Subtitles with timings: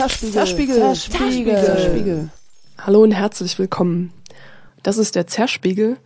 [0.00, 2.28] Zerspiegel, Zerspiegel, Zerspiegel, Zerspiegel.
[2.78, 4.14] Hallo und herzlich willkommen.
[4.82, 5.98] Das ist der Zerspiegel,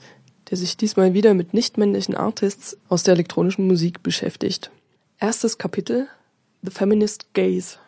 [0.50, 4.72] der sich diesmal wieder mit nichtmännlichen Artists aus der elektronischen Musik beschäftigt.
[5.20, 6.08] Erstes Kapitel
[6.62, 7.78] The Feminist Gaze.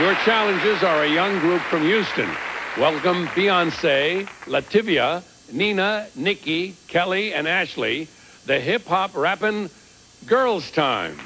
[0.00, 2.30] Your challenges are a young group from Houston.
[2.78, 8.08] Welcome Beyonce, Lativia, Nina, Nikki, Kelly, and Ashley,
[8.46, 9.68] the hip hop rapping
[10.26, 11.18] Girls Time.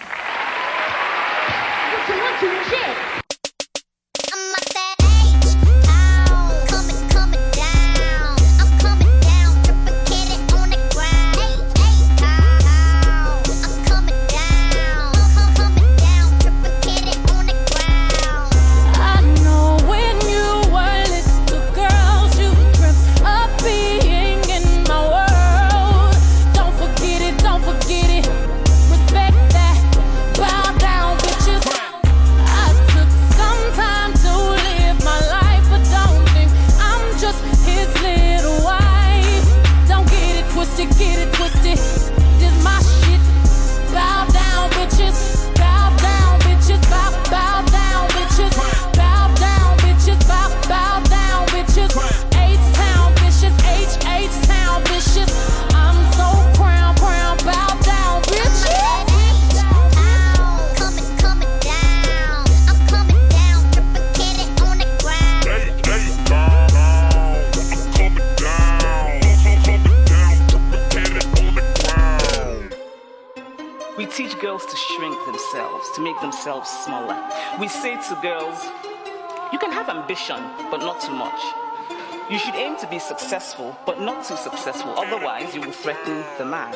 [82.99, 84.95] Successful, but not too successful.
[84.97, 86.75] Otherwise, you will threaten the man.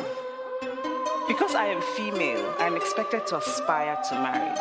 [1.27, 4.58] Because I am female, I'm expected to aspire to marriage.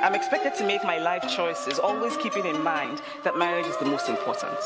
[0.00, 3.86] I'm expected to make my life choices, always keeping in mind that marriage is the
[3.86, 4.58] most important.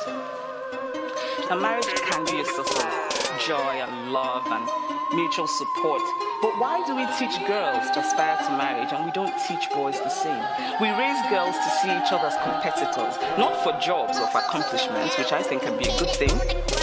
[1.48, 4.66] Now, marriage can be a source of joy and love and
[5.14, 6.02] mutual support.
[6.42, 9.98] But why do we teach girls to aspire to marriage and we don't teach boys
[10.00, 10.42] the same?
[10.80, 15.18] We raise girls to see each other as competitors, not for jobs or for accomplishments,
[15.18, 16.34] which I think can be a good thing,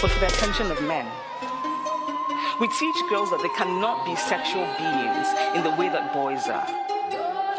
[0.01, 1.07] but for the attention of men.
[2.59, 6.67] We teach girls that they cannot be sexual beings in the way that boys are.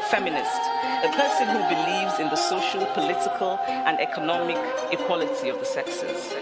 [0.08, 0.62] Feminist,
[1.04, 4.56] a person who believes in the social, political, and economic
[4.92, 6.32] equality of the sexes.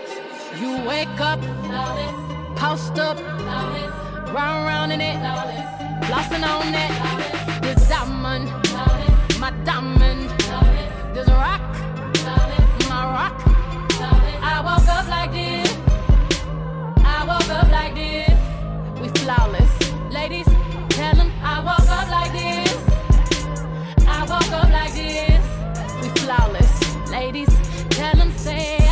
[0.60, 1.40] You wake up,
[2.64, 3.18] post up,
[4.32, 5.16] round round in it,
[6.06, 6.92] flossing on it.
[7.62, 8.46] This diamond,
[9.38, 10.30] my diamond.
[11.14, 11.60] This rock,
[12.88, 13.36] my rock.
[14.50, 15.70] I woke up like this.
[17.04, 18.38] I woke up like this.
[19.00, 19.72] We flawless,
[20.10, 20.48] ladies.
[20.88, 22.76] Tell them I woke up like this.
[24.08, 25.44] I woke up like this.
[26.00, 26.72] We flawless,
[27.10, 27.52] ladies.
[27.90, 28.83] Tell them say.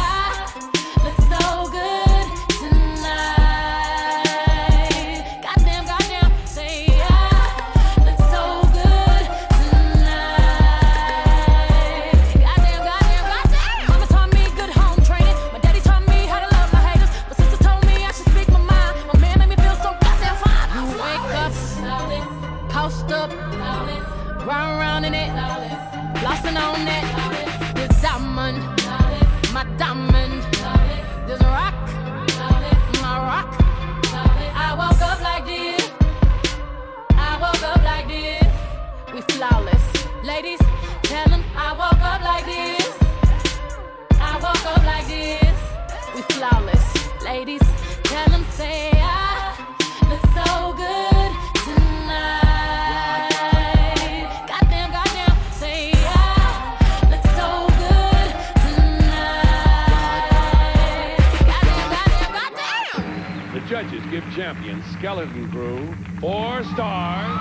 [65.02, 65.80] Skeleton Crew,
[66.20, 67.34] four stars.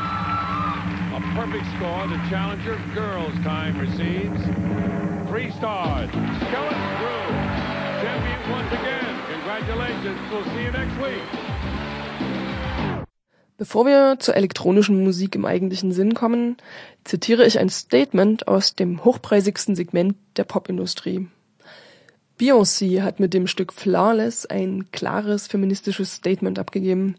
[1.13, 2.07] A perfect score.
[2.07, 4.41] The challenger girls' time receives
[5.29, 6.09] three stars.
[6.09, 7.25] Skeleton Crew,
[8.01, 9.13] champion once again.
[9.35, 10.17] Congratulations.
[10.31, 11.21] We'll see you next week.
[13.59, 16.57] Bevor wir zur elektronischen Musik im eigentlichen Sinn kommen,
[17.03, 21.27] zitiere ich ein Statement aus dem hochpreisigsten Segment der Popindustrie.
[22.39, 27.17] Beyoncé hat mit dem Stück Flawless ein klares feministisches Statement abgegeben.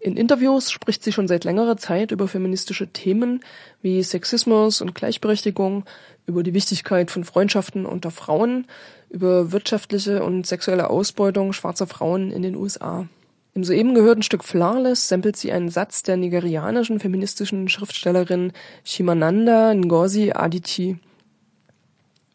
[0.00, 3.40] In Interviews spricht sie schon seit längerer Zeit über feministische Themen
[3.82, 5.84] wie Sexismus und Gleichberechtigung,
[6.26, 8.66] über die Wichtigkeit von Freundschaften unter Frauen,
[9.10, 13.08] über wirtschaftliche und sexuelle Ausbeutung schwarzer Frauen in den USA.
[13.54, 18.52] Im soeben gehörten Stück Flawless samplet sie einen Satz der nigerianischen feministischen Schriftstellerin
[18.84, 20.96] Shimananda Ngozi Adichie–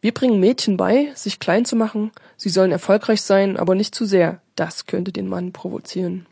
[0.03, 4.03] Wir bringen Mädchen bei, sich klein zu machen, sie sollen erfolgreich sein, aber nicht zu
[4.03, 4.41] sehr.
[4.57, 6.25] Das könnte den Mann provozieren.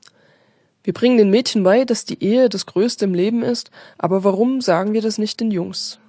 [0.83, 4.61] Wir bringen den Mädchen bei, dass die Ehe das Größte im Leben ist, aber warum
[4.61, 5.99] sagen wir das nicht den Jungs?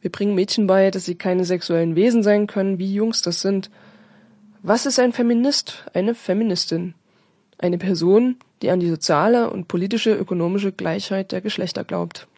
[0.00, 3.70] Wir bringen Mädchen bei, dass sie keine sexuellen Wesen sein können, wie Jungs das sind.
[4.62, 6.94] Was ist ein Feminist, eine Feministin?
[7.58, 12.28] Eine Person, die an die soziale und politische ökonomische Gleichheit der Geschlechter glaubt.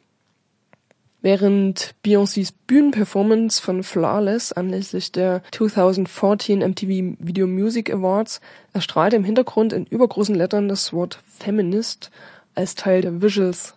[1.20, 8.40] Während Beyoncés Bühnenperformance von Flawless anlässlich der 2014 MTV Video Music Awards
[8.72, 12.12] erstrahlte im Hintergrund in übergroßen Lettern das Wort Feminist
[12.54, 13.74] als Teil der Visuals.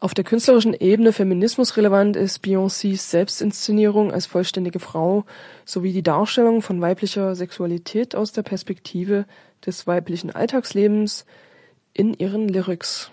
[0.00, 5.24] Auf der künstlerischen Ebene feminismusrelevant ist Beyoncés Selbstinszenierung als vollständige Frau
[5.64, 9.24] sowie die Darstellung von weiblicher Sexualität aus der Perspektive
[9.64, 11.24] des weiblichen Alltagslebens
[11.94, 13.12] in ihren Lyrics.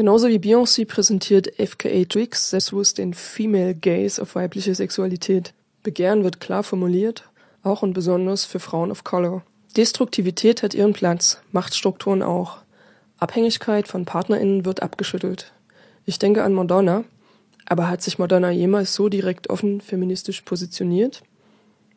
[0.00, 5.52] Genauso wie Beyoncé präsentiert FKA Twigs selbstbewusst den Female Gaze auf weibliche Sexualität.
[5.82, 7.28] Begehren wird klar formuliert,
[7.62, 9.42] auch und besonders für Frauen of Color.
[9.76, 12.62] Destruktivität hat ihren Platz, Machtstrukturen auch.
[13.18, 15.52] Abhängigkeit von PartnerInnen wird abgeschüttelt.
[16.06, 17.04] Ich denke an Madonna,
[17.66, 21.22] aber hat sich Madonna jemals so direkt offen feministisch positioniert?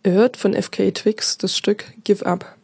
[0.04, 2.58] Er hört von FK Twigs das Stück Give Up.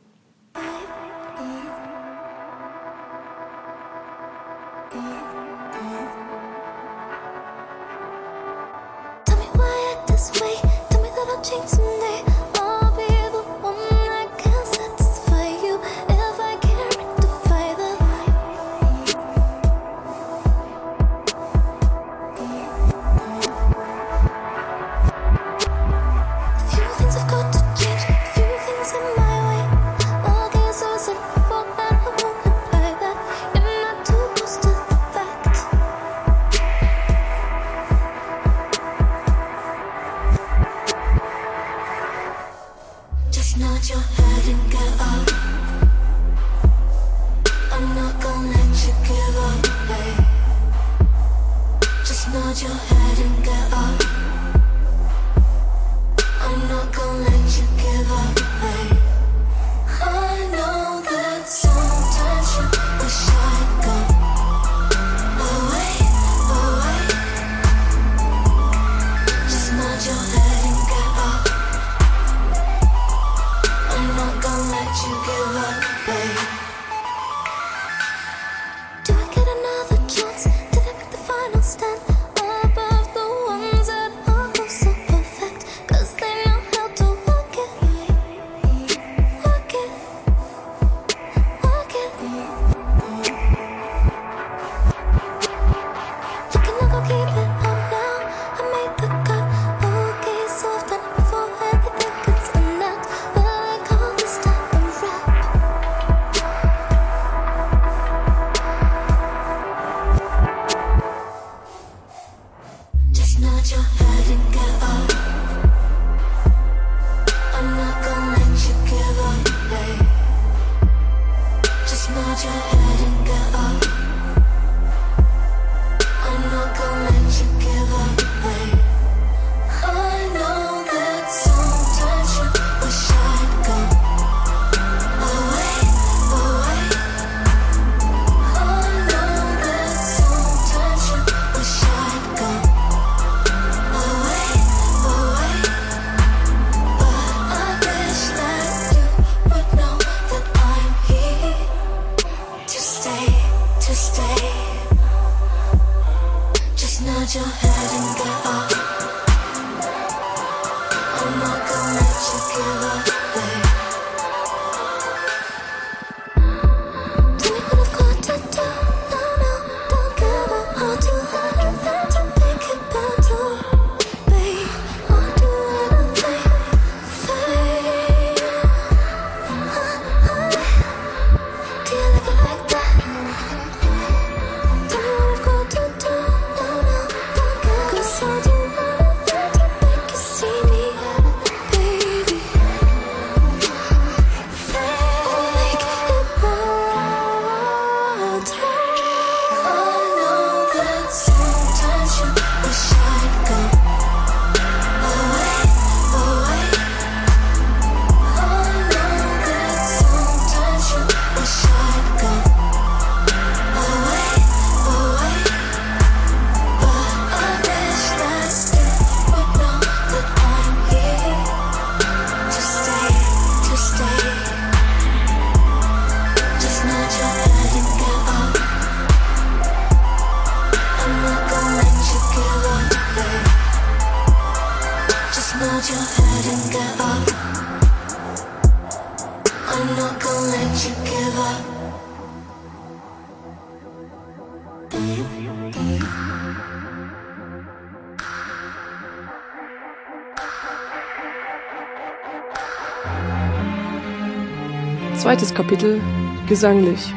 [255.30, 256.02] Zweites Kapitel
[256.48, 257.14] Gesanglich.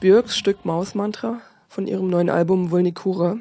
[0.00, 3.38] Björks Stück Mouth Mantra von ihrem neuen Album Vulnicura,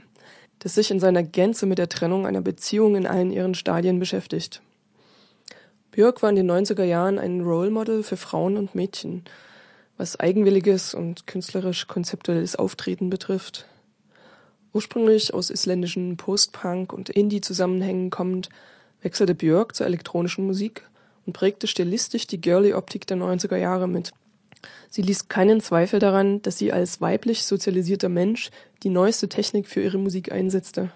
[0.58, 4.64] das sich in seiner Gänze mit der Trennung einer Beziehung in allen ihren Stadien beschäftigt.
[5.92, 9.26] Björk war in den 90er Jahren ein Role Model für Frauen und Mädchen,
[9.98, 13.68] was eigenwilliges und künstlerisch konzeptuelles Auftreten betrifft.
[14.74, 18.50] Ursprünglich aus isländischen Post-Punk und Indie-Zusammenhängen kommend,
[19.04, 20.89] wechselte Björk zur elektronischen Musik
[21.28, 24.12] und prägte stilistisch die Girly-Optik der 90er Jahre mit.
[24.89, 28.49] Sie ließ keinen Zweifel daran, dass sie als weiblich sozialisierter Mensch
[28.84, 30.91] die neueste Technik für ihre Musik einsetzte.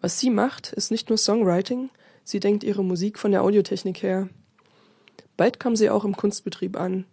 [0.00, 1.90] Was sie macht, ist nicht nur Songwriting,
[2.24, 4.28] sie denkt ihre Musik von der Audiotechnik her.
[5.36, 7.06] Bald kam sie auch im Kunstbetrieb an.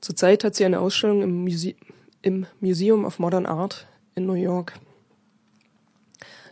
[0.00, 1.74] Zurzeit hat sie eine Ausstellung im, Muse
[2.22, 4.74] im Museum of Modern Art in New York.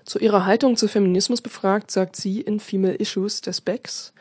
[0.05, 4.13] Zu ihrer Haltung zu Feminismus befragt, sagt sie in Female Issues der Specs,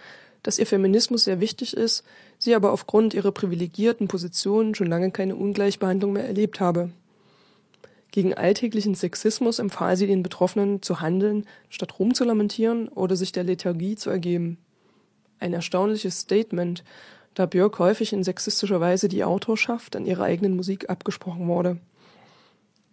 [0.43, 2.03] dass ihr Feminismus sehr wichtig ist,
[2.41, 6.89] sie aber aufgrund ihrer privilegierten Position schon lange keine Ungleichbehandlung mehr erlebt habe.
[8.09, 13.95] Gegen alltäglichen Sexismus empfahl sie den Betroffenen zu handeln, statt rumzulamentieren oder sich der Lethargie
[13.95, 14.57] zu ergeben.
[15.39, 16.83] Ein erstaunliches Statement,
[17.35, 21.77] da Björk häufig in sexistischer Weise die Autorschaft an ihrer eigenen Musik abgesprochen wurde.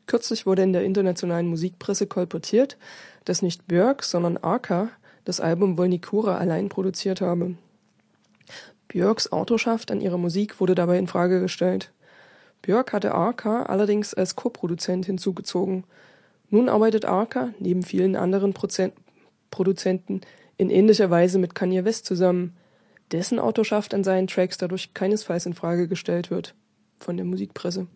[0.06, 2.76] Kürzlich wurde in der internationalen Musikpresse kolportiert,
[3.24, 4.90] dass nicht Björk, sondern Arca
[5.24, 7.56] das Album Volnicura allein produziert habe.
[8.88, 11.92] Björks Autorschaft an ihrer Musik wurde dabei in Frage gestellt.
[12.62, 15.84] Björk hatte Arca allerdings als Co-Produzent hinzugezogen.
[16.50, 18.94] Nun arbeitet Arca neben vielen anderen Prozent
[19.50, 20.22] Produzenten
[20.56, 22.56] in ähnlicher Weise mit Kanye West zusammen,
[23.12, 26.54] dessen Autorschaft an seinen Tracks dadurch keinesfalls in Frage gestellt wird
[26.98, 27.86] von der Musikpresse.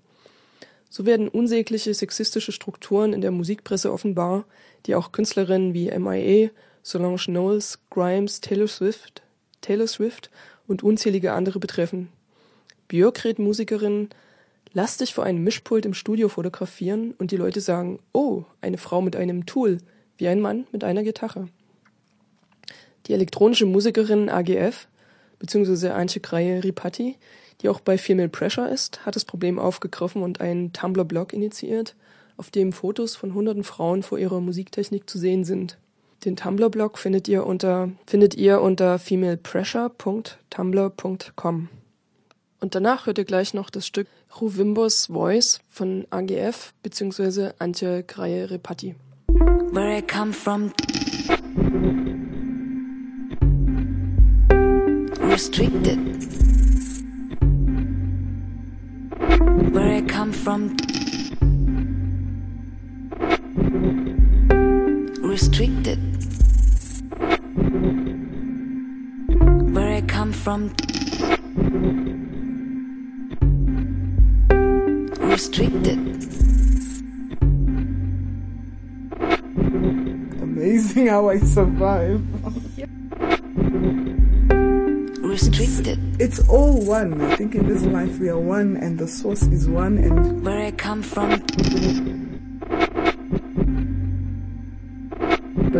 [0.88, 4.44] So werden unsägliche sexistische Strukturen in der Musikpresse offenbar,
[4.87, 6.50] die auch Künstlerinnen wie MIA
[6.83, 9.22] Solange Knowles, Grimes, Taylor Swift,
[9.61, 10.31] Taylor Swift
[10.66, 12.09] und unzählige andere betreffen.
[12.88, 14.11] Björk rät Musikerinnen,
[14.72, 19.01] lass dich vor einem Mischpult im Studio fotografieren und die Leute sagen, oh, eine Frau
[19.01, 19.79] mit einem Tool,
[20.18, 21.48] wie ein Mann mit einer Gitarre.
[23.07, 24.88] Die elektronische Musikerin AGF,
[25.38, 27.16] beziehungsweise Antje Kreie Ripatti,
[27.61, 31.96] die auch bei Female Pressure ist, hat das Problem aufgegriffen und einen Tumblr-Blog initiiert,
[32.37, 35.79] auf dem Fotos von hunderten Frauen vor ihrer Musiktechnik zu sehen sind.
[36.24, 41.68] Den Tumblr-Blog findet ihr unter, findet ihr unter femalepressure.tumblr.com.
[42.61, 44.06] Und danach hört ihr gleich noch das Stück
[44.40, 47.50] Ruvimbos Voice von AGF bzw.
[47.58, 48.94] Antje Greie Repatti.
[49.72, 50.72] Where I come from
[55.28, 55.98] restricted
[59.72, 60.76] Where I come from
[65.62, 65.98] restricted
[69.72, 70.75] Where I come from
[75.20, 75.98] restricted
[80.42, 82.22] Amazing how I survive.
[85.22, 85.98] restricted.
[86.20, 87.20] It's, it's, all one.
[87.20, 90.66] I think in this life we are one and the source is one and where
[90.66, 92.21] I come from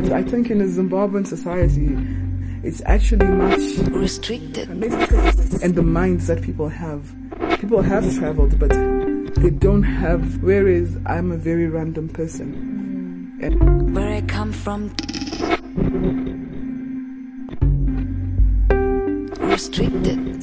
[0.03, 1.97] But I think in a Zimbabwean society,
[2.65, 3.61] it's actually much
[3.91, 4.69] restricted.
[4.69, 7.15] And the minds that people have.
[7.61, 8.71] People have traveled, but
[9.37, 10.43] they don't have.
[10.43, 13.39] Whereas I'm a very random person.
[13.41, 14.89] And Where I come from.
[19.49, 20.41] Restricted.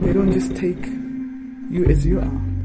[0.00, 0.86] They don't just take
[1.70, 2.55] you as you are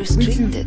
[0.00, 0.66] restricted.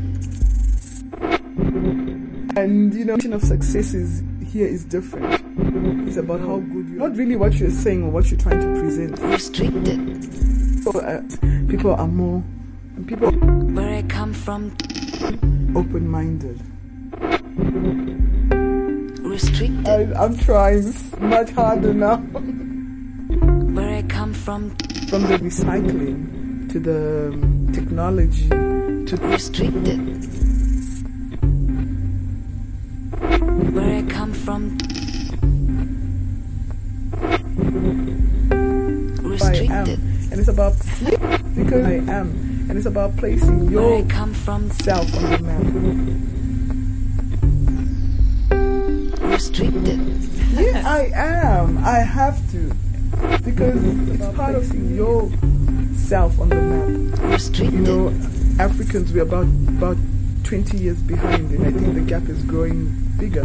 [2.56, 5.42] And you know, the of success is here is different.
[6.08, 6.98] It's about how good you.
[7.00, 9.18] Not really what you're saying or what you're trying to present.
[9.20, 10.24] Restricted.
[10.84, 11.22] So, uh,
[11.68, 12.44] people are more
[13.08, 14.72] people where I come from
[15.76, 16.62] open-minded.
[19.26, 19.88] Restricted.
[19.88, 22.18] I, I'm trying much harder now.
[23.74, 24.70] where I come from
[25.10, 28.50] from the recycling to the um, technology
[29.08, 30.00] to restricted.
[33.74, 34.78] Where I come from.
[39.24, 40.00] Restricted.
[40.32, 40.74] And it's about
[41.56, 42.30] because I am.
[42.70, 44.72] And it's about placing your Where I come from.
[44.72, 45.64] self on the map.
[49.32, 50.00] Restricted.
[50.54, 51.78] Yeah, I am.
[51.80, 52.72] I have to.
[53.44, 55.30] Because it's part of your
[55.96, 57.20] self on the map.
[57.32, 57.74] Restricted.
[57.74, 58.10] You know,
[58.60, 59.98] Africans, we're about, about
[60.44, 63.44] 20 years behind, and I think the gap is growing bigger.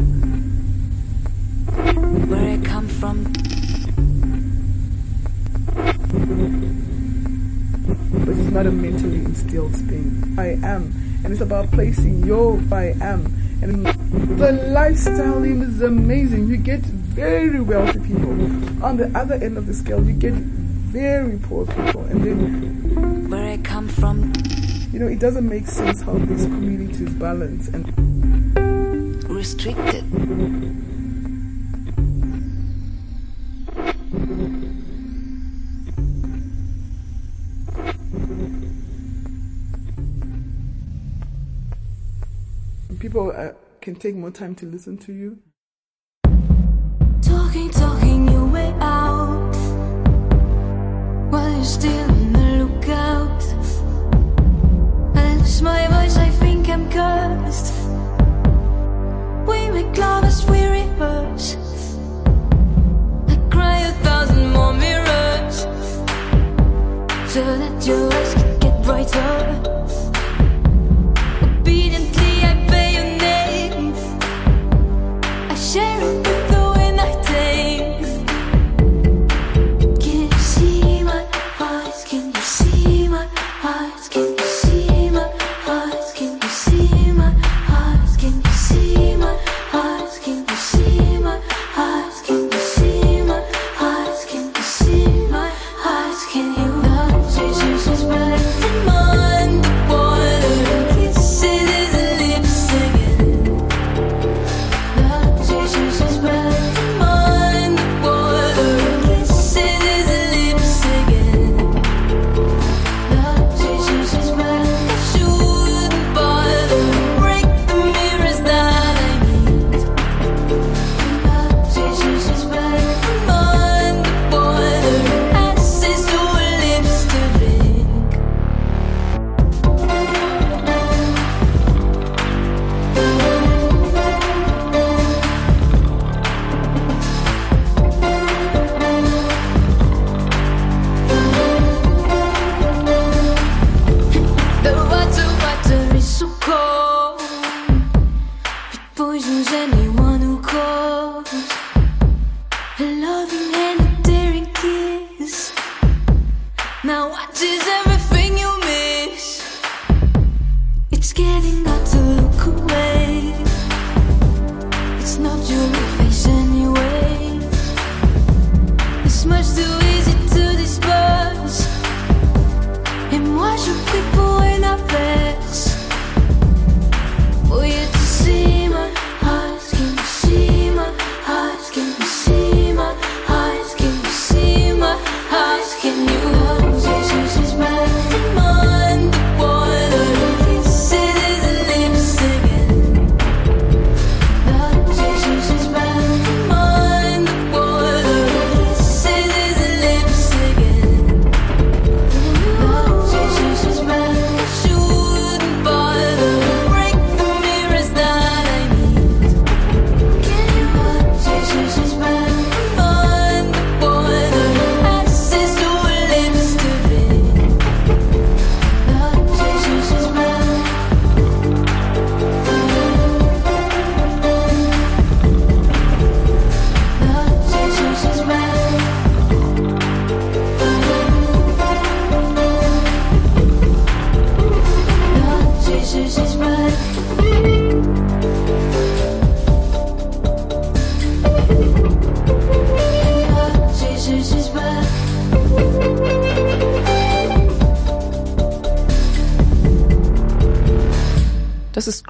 [2.27, 3.25] Where I come from.
[8.25, 10.35] But it's not a mentally instilled thing.
[10.39, 10.93] I am.
[11.25, 13.27] And it's about placing your I am.
[13.63, 13.87] And
[14.39, 16.49] the lifestyle is amazing.
[16.49, 18.31] You get very wealthy people.
[18.85, 22.03] On the other end of the scale, you get very poor people.
[22.05, 23.31] And then.
[23.31, 24.33] Where I come from.
[24.99, 27.87] You know, it doesn't make sense how these communities balance and.
[29.31, 30.03] Restricted.
[42.99, 45.39] People uh, can take more time to listen to you.
[47.23, 49.55] Talking, talking your way out
[51.31, 52.38] while you're still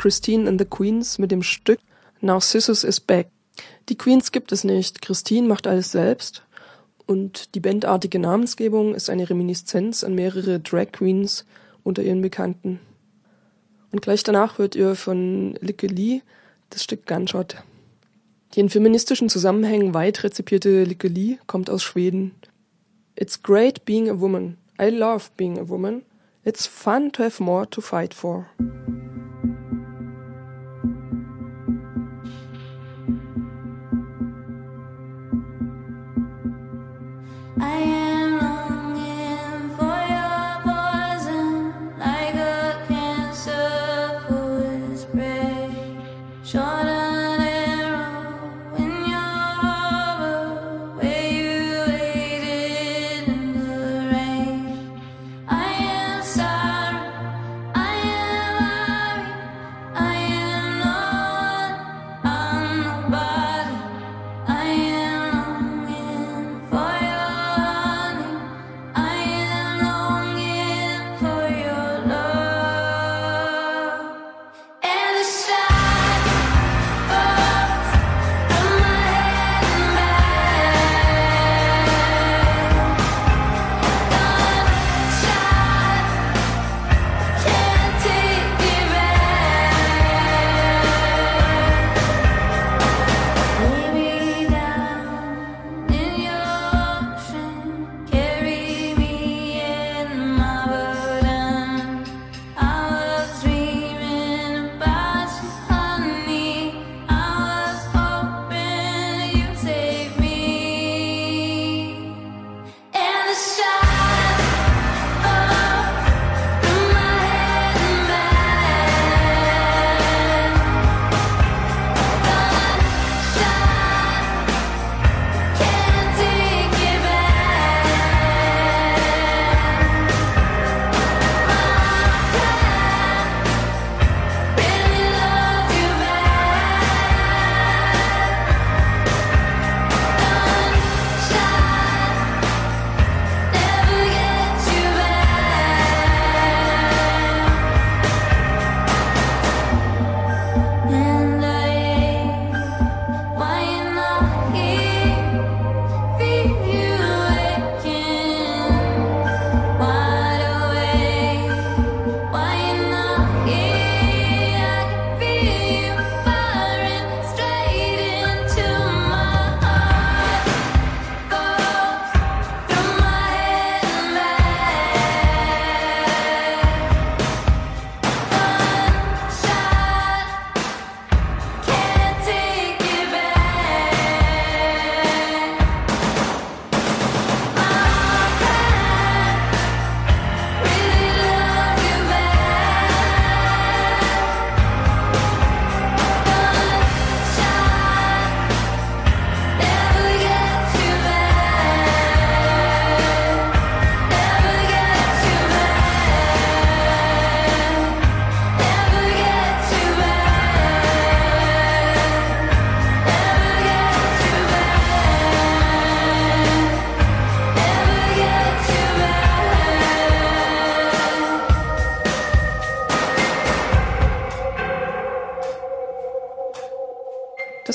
[0.09, 1.81] Christine and the Queens mit dem Stück
[2.23, 3.29] Narcissus is Back.
[3.91, 5.03] Die Queens gibt es nicht.
[5.03, 6.45] Christine macht alles selbst.
[7.05, 11.45] Und die bandartige Namensgebung ist eine Reminiszenz an mehrere Drag Queens
[11.83, 12.81] unter ihren Bekannten.
[13.93, 16.23] Und gleich danach hört ihr von Lykke Lee
[16.71, 17.57] das Stück Gunshot.
[18.55, 22.35] Die in feministischen Zusammenhängen weit rezipierte Lykke Lee kommt aus Schweden.
[23.15, 24.57] It's great being a woman.
[24.81, 26.01] I love being a woman.
[26.47, 28.47] It's fun to have more to fight for.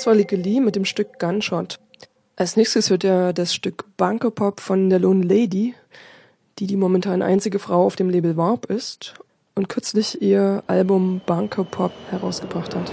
[0.03, 1.79] Das war Lee mit dem Stück Gunshot.
[2.35, 5.75] Als nächstes hört er das Stück Bunker Pop von der Lone Lady,
[6.59, 9.13] die die momentan einzige Frau auf dem Label Warp ist
[9.55, 12.91] und kürzlich ihr Album Bunker Pop herausgebracht hat.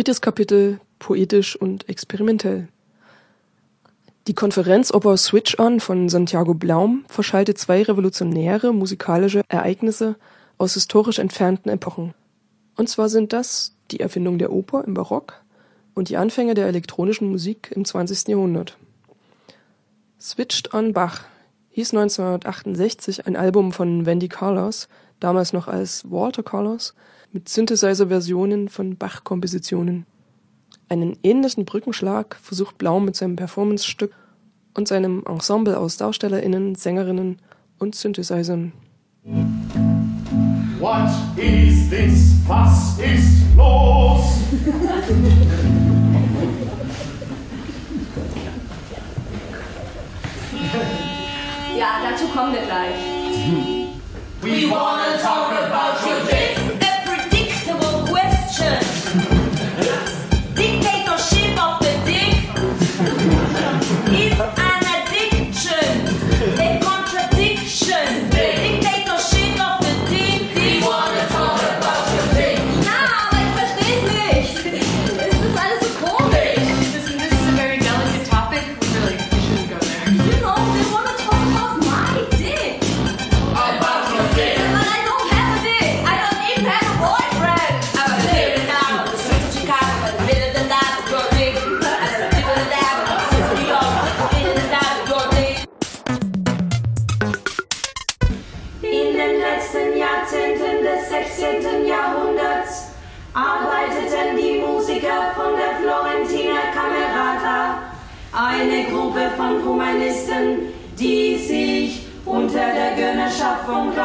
[0.00, 2.68] Drittes Kapitel poetisch und experimentell.
[4.28, 10.16] Die Konferenzoper Switch On von Santiago Blaum verschaltet zwei revolutionäre musikalische Ereignisse
[10.56, 12.14] aus historisch entfernten Epochen.
[12.78, 15.34] Und zwar sind das die Erfindung der Oper im Barock
[15.92, 18.28] und die Anfänge der elektronischen Musik im 20.
[18.28, 18.78] Jahrhundert.
[20.18, 21.24] Switched on Bach
[21.72, 24.88] hieß 1968 ein Album von Wendy Carlos,
[25.18, 26.94] damals noch als Walter Carlos,
[27.32, 30.06] mit Synthesizer-Versionen von Bach-Kompositionen.
[30.88, 34.12] Einen ähnlichen Brückenschlag versucht Blaum mit seinem Performance-Stück
[34.74, 37.38] und seinem Ensemble aus DarstellerInnen, Sängerinnen
[37.78, 38.72] und Synthesizern.
[40.80, 42.36] What is this?
[42.48, 44.24] Was ist los?
[51.78, 52.94] Ja, dazu kommen wir gleich.
[54.42, 56.29] We wanna talk about your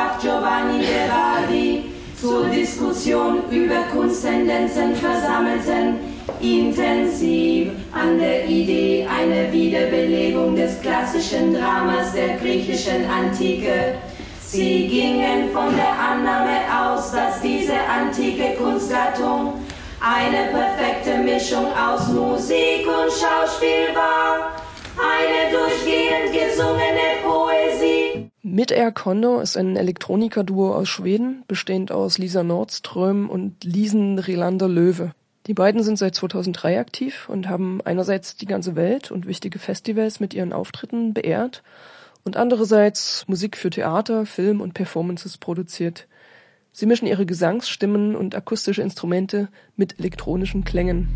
[0.05, 1.83] Graf Giovanni Veradi
[2.19, 5.97] zur Diskussion über Kunsttendenzen versammelten,
[6.39, 13.95] intensiv an der Idee einer Wiederbelebung des klassischen Dramas der griechischen Antike.
[14.45, 19.53] Sie gingen von der Annahme aus, dass diese antike Kunstgattung
[20.01, 24.51] eine perfekte Mischung aus Musik und Schauspiel war,
[25.01, 27.44] eine durchgehend gesungene Poesie.
[28.47, 35.13] Mid-Air Kondo ist ein Elektroniker-Duo aus Schweden, bestehend aus Lisa Nordström und Lisen Relander Löwe.
[35.47, 40.19] Die beiden sind seit 2003 aktiv und haben einerseits die ganze Welt und wichtige Festivals
[40.19, 41.63] mit ihren Auftritten beehrt
[42.23, 46.07] und andererseits Musik für Theater, Film und Performances produziert.
[46.71, 51.09] Sie mischen ihre Gesangsstimmen und akustische Instrumente mit elektronischen Klängen.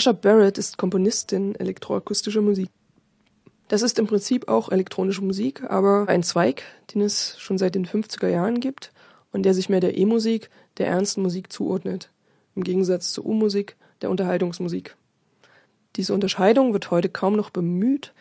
[0.00, 2.70] Natasha Barrett ist Komponistin elektroakustischer Musik.
[3.68, 6.62] Das ist im Prinzip auch elektronische Musik, aber ein Zweig,
[6.94, 8.92] den es schon seit den 50er Jahren gibt
[9.30, 10.48] und der sich mehr der E-Musik,
[10.78, 12.08] der ernsten Musik zuordnet,
[12.56, 14.96] im Gegensatz zur U-Musik, der Unterhaltungsmusik.
[15.96, 18.14] Diese Unterscheidung wird heute kaum noch bemüht,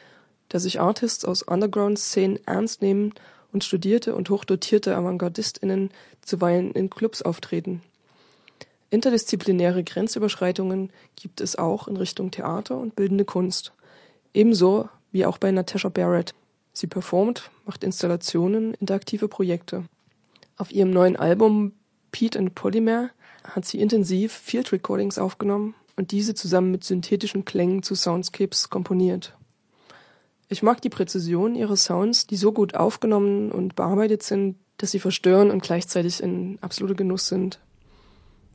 [0.49, 3.13] da sich Artists aus Underground-Szenen ernst nehmen
[3.53, 5.91] und studierte und hochdotierte AvantgardistInnen
[6.23, 7.81] zuweilen in Clubs auftreten.
[8.89, 13.73] Interdisziplinäre Grenzüberschreitungen gibt es auch in Richtung Theater und bildende Kunst.
[14.33, 16.33] Ebenso wie auch bei Natasha Barrett.
[16.73, 19.83] Sie performt, macht Installationen, interaktive Projekte.
[20.57, 21.73] Auf ihrem neuen Album
[22.11, 23.11] Pete and Polymer
[23.43, 29.35] hat sie intensiv Field Recordings aufgenommen und diese zusammen mit synthetischen Klängen zu Soundscapes komponiert.
[30.47, 34.99] Ich mag die Präzision ihrer Sounds, die so gut aufgenommen und bearbeitet sind, dass sie
[34.99, 37.59] verstören und gleichzeitig in absoluter Genuss sind.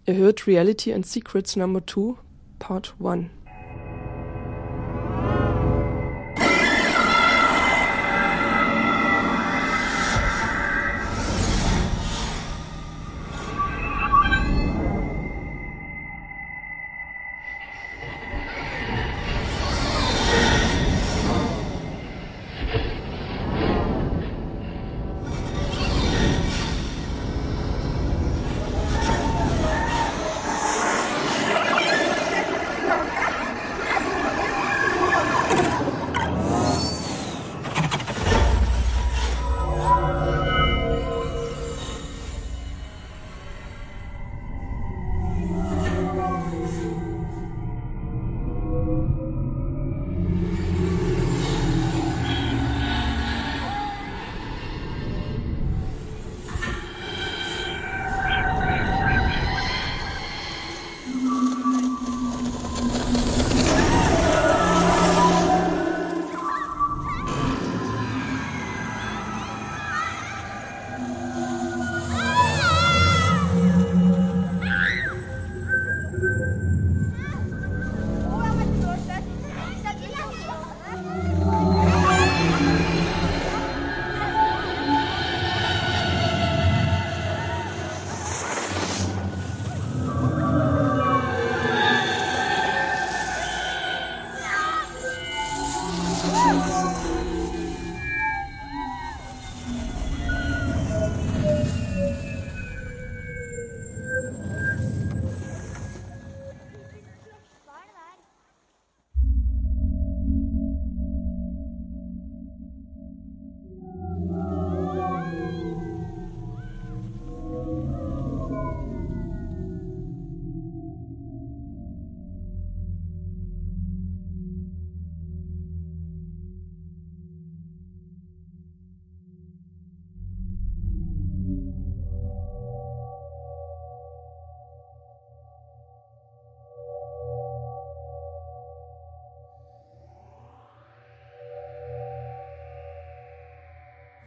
[0.06, 2.18] erhöht Reality and Secrets Number Two,
[2.58, 3.30] Part One.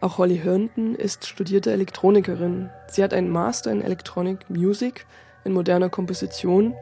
[0.07, 2.69] Auch Holly Herndon ist studierte Elektronikerin.
[2.87, 5.05] Sie hat einen Master in Electronic Music
[5.43, 6.73] in moderner Komposition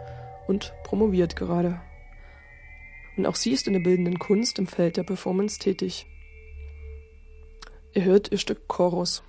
[0.45, 1.81] und promoviert gerade.
[3.17, 6.05] Und auch sie ist in der bildenden Kunst im Feld der Performance tätig.
[7.93, 9.23] Ihr hört ihr Stück Chorus.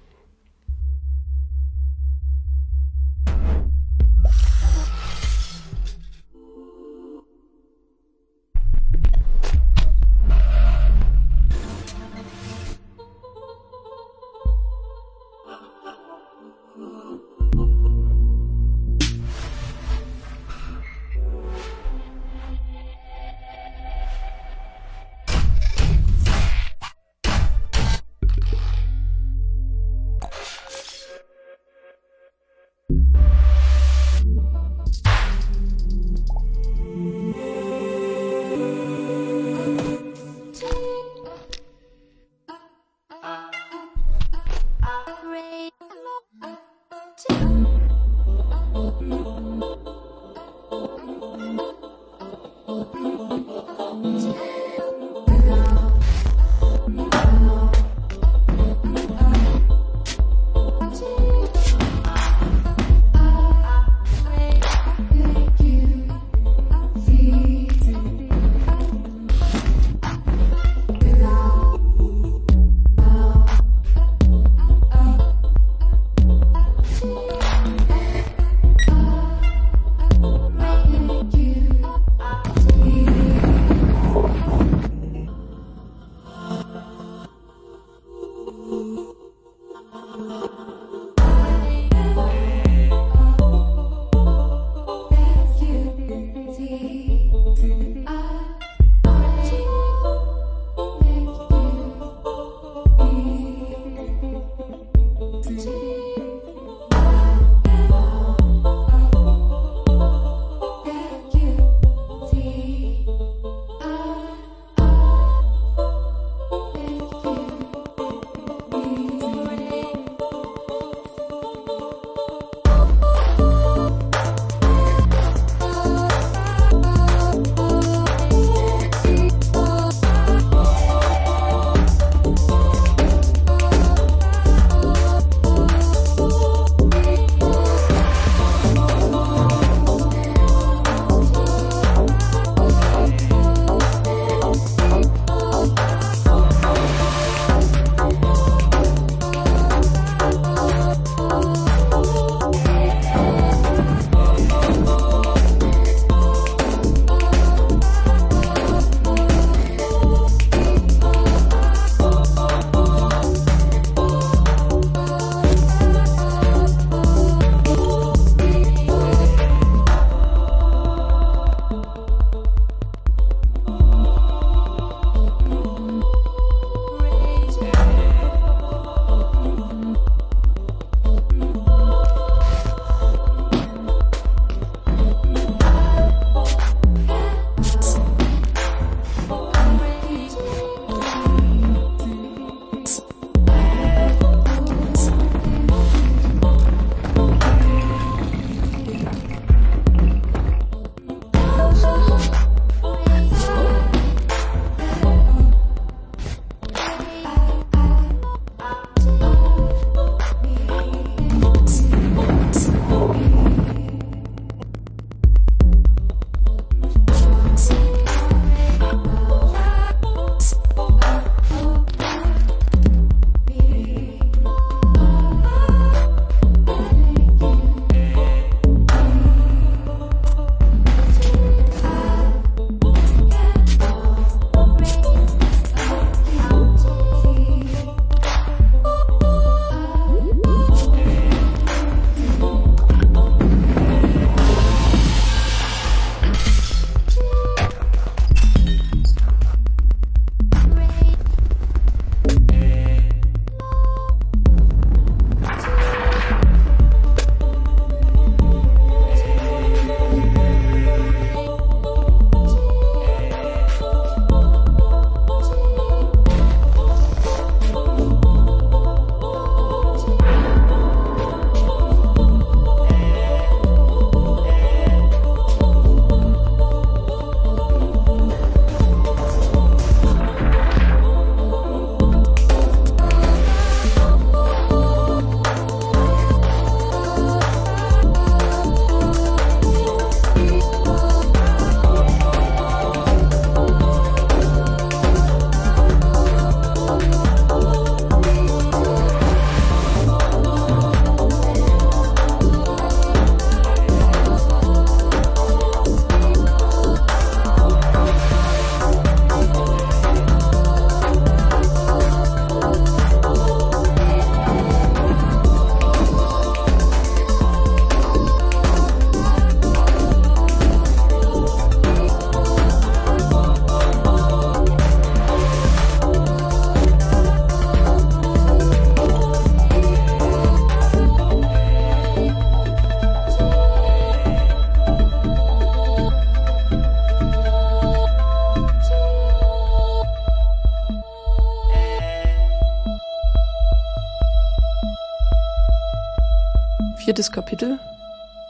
[347.07, 347.79] Viertes Kapitel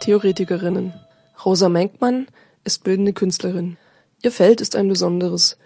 [0.01, 0.95] Theoretikerinnen
[1.45, 2.27] Rosa Menkmann
[2.65, 3.77] ist bildende Künstlerin.
[4.23, 5.59] Ihr Feld ist ein besonderes.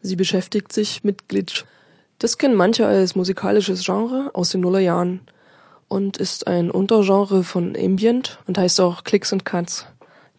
[0.00, 1.64] Sie beschäftigt sich mit Glitch.
[2.18, 5.20] Das kennen manche als musikalisches Genre aus den Nullerjahren
[5.86, 9.86] und ist ein Untergenre von Ambient und heißt auch Clicks and Cuts.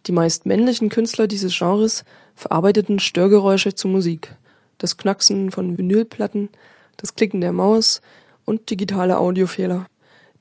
[0.04, 4.36] Die meist männlichen Künstler dieses Genres verarbeiteten Störgeräusche zu Musik.
[4.76, 6.50] Das Knacksen von Vinylplatten,
[6.98, 8.02] das Klicken der Maus
[8.44, 9.86] und digitale Audiofehler.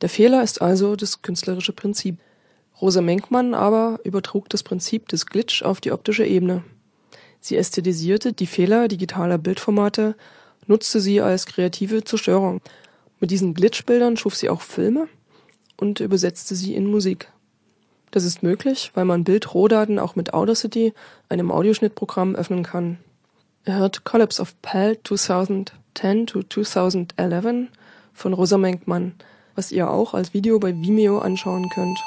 [0.04, 2.18] Der Fehler ist also das künstlerische Prinzip.
[2.82, 6.62] Rosa Menkmann aber übertrug das Prinzip des Glitch auf die optische Ebene.
[7.40, 10.18] Sie ästhetisierte die Fehler digitaler Bildformate,
[10.68, 12.60] nutzte sie als kreative Zerstörung.
[13.22, 15.08] Mit diesen Glitchbildern schuf sie auch Filme
[15.78, 17.32] und übersetzte sie in Musik.
[18.12, 20.92] Das ist möglich, weil man Bildrohdaten auch mit Audacity,
[21.30, 22.98] einem Audioschnittprogramm, öffnen kann.
[23.64, 27.70] Er hört Collapse of Pell 2010 to 2011
[28.14, 29.14] von Rosa Menkmann,
[29.56, 32.00] was ihr auch als Video bei Vimeo anschauen könnt.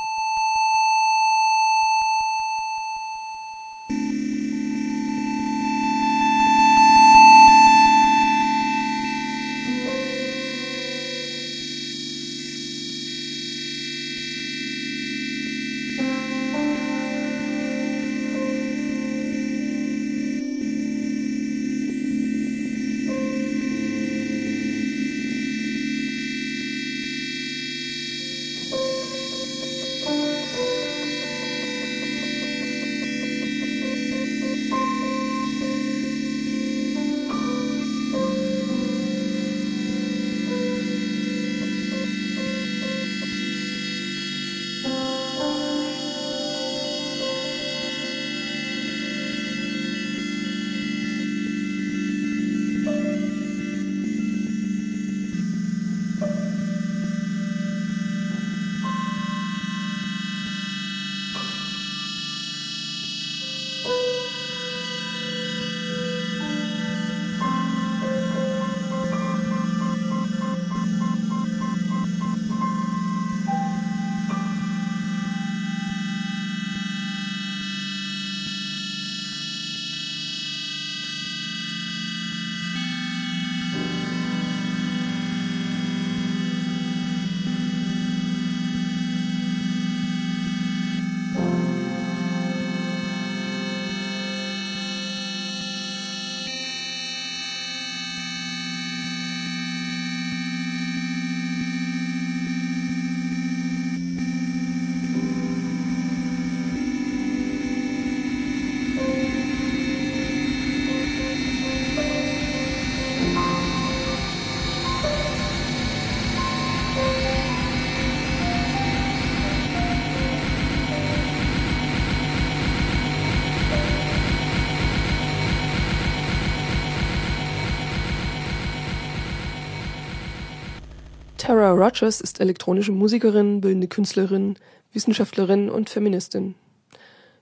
[131.46, 134.56] Tara Rogers ist elektronische Musikerin, bildende Künstlerin,
[134.92, 136.56] Wissenschaftlerin und Feministin.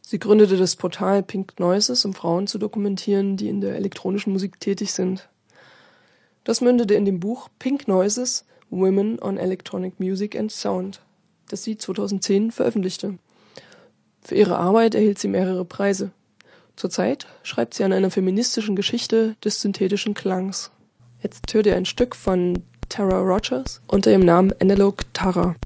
[0.02, 4.60] Sie gründete das Portal Pink Noises, um Frauen zu dokumentieren, die in der elektronischen Musik
[4.60, 5.30] tätig sind.
[6.44, 11.00] Das mündete in dem Buch Pink Noises Women on Electronic Music and Sound,
[11.48, 13.16] das sie 2010 veröffentlichte.
[14.20, 16.10] Für ihre Arbeit erhielt sie mehrere Preise.
[16.76, 20.70] Zurzeit schreibt sie an einer feministischen Geschichte des synthetischen Klangs.
[21.22, 22.62] Jetzt hört ihr ein Stück von
[22.94, 25.56] Tara Rogers unter dem Namen Analog Tara.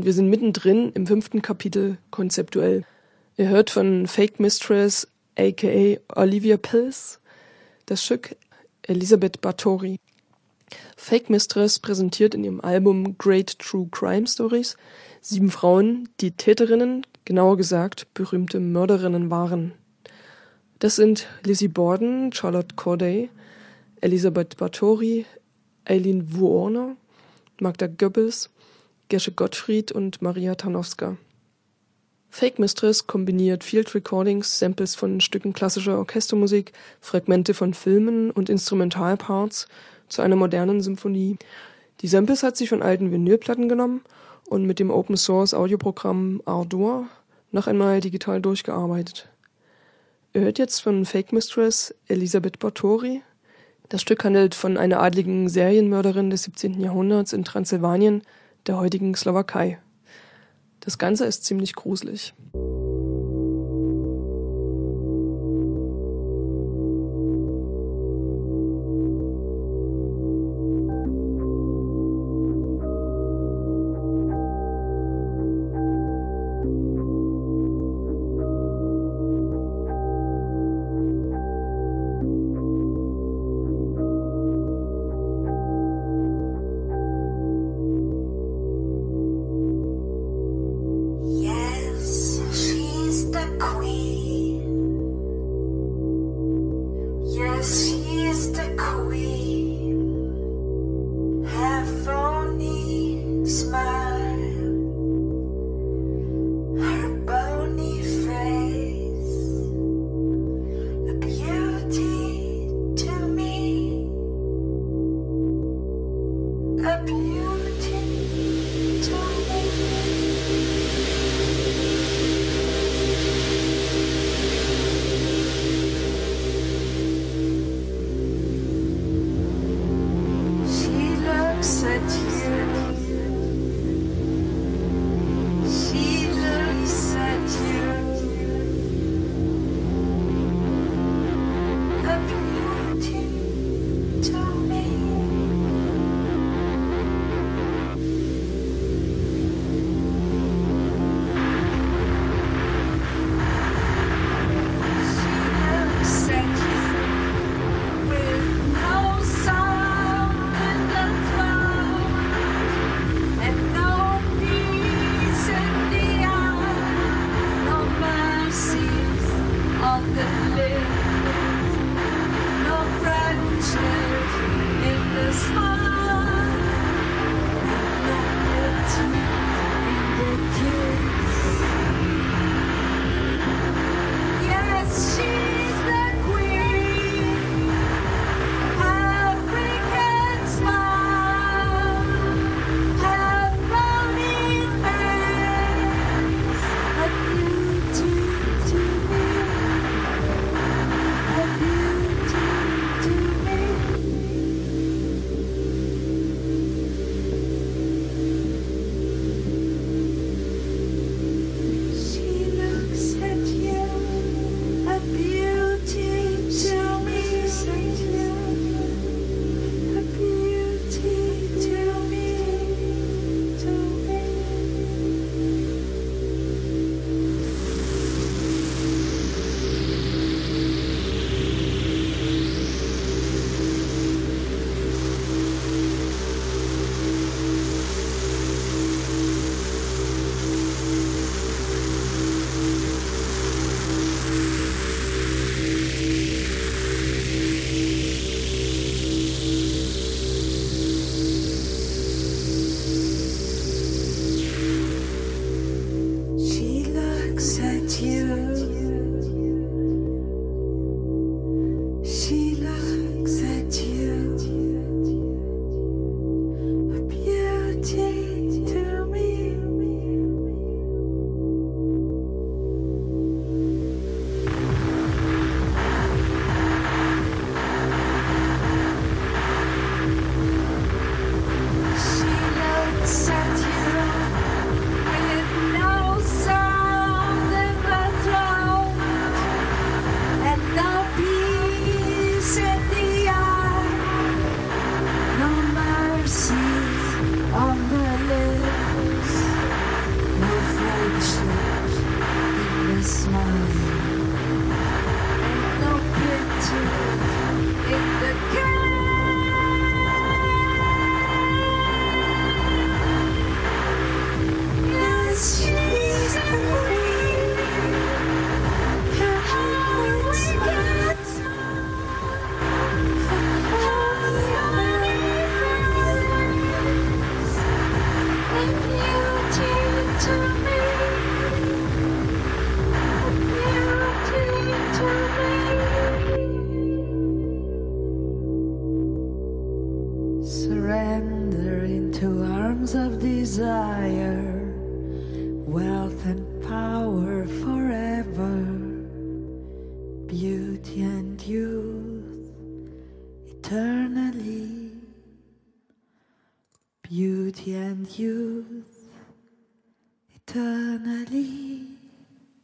[0.00, 2.86] Und wir sind mittendrin im fünften Kapitel konzeptuell.
[3.36, 5.06] Ihr hört von Fake Mistress,
[5.38, 7.20] aka Olivia Pills,
[7.84, 8.34] das Stück
[8.80, 9.98] Elisabeth Bathory.
[10.96, 14.78] Fake Mistress präsentiert in ihrem Album Great True Crime Stories
[15.20, 19.72] sieben Frauen, die Täterinnen, genauer gesagt berühmte Mörderinnen waren.
[20.78, 23.28] Das sind Lizzie Borden, Charlotte Corday,
[24.00, 25.26] Elisabeth Bathory,
[25.84, 26.96] Eileen Wuorner,
[27.60, 28.48] Magda Goebbels,
[29.10, 31.18] Gesche Gottfried und Maria Tarnowska.
[32.30, 39.66] Fake Mistress kombiniert Field Recordings, Samples von Stücken klassischer Orchestermusik, Fragmente von Filmen und Instrumentalparts
[40.08, 41.38] zu einer modernen Symphonie.
[42.02, 44.02] Die Samples hat sie von alten Vinylplatten genommen
[44.48, 47.08] und mit dem Open Source Audioprogramm Ardour
[47.50, 49.28] noch einmal digital durchgearbeitet.
[50.32, 53.22] Ihr hört jetzt von Fake Mistress Elisabeth Bottori.
[53.88, 56.80] Das Stück handelt von einer adligen Serienmörderin des 17.
[56.80, 58.22] Jahrhunderts in Transsilvanien,
[58.66, 59.78] der heutigen Slowakei.
[60.80, 62.34] Das Ganze ist ziemlich gruselig.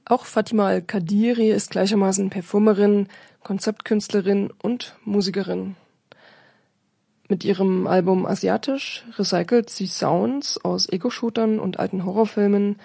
[0.05, 3.09] Auch Fatima Al-Kadiri ist gleichermaßen Performerin,
[3.43, 5.77] Konzeptkünstlerin und Musikerin.
[7.29, 12.77] Mit ihrem Album Asiatisch recycelt sie Sounds aus Ego-Shootern und alten Horrorfilmen,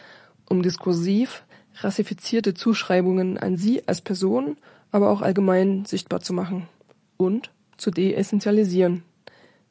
[0.50, 1.44] um diskursiv
[1.76, 4.58] rassifizierte Zuschreibungen an sie als Person,
[4.92, 6.68] aber auch allgemein sichtbar zu machen
[7.18, 9.04] und zu deessentialisieren.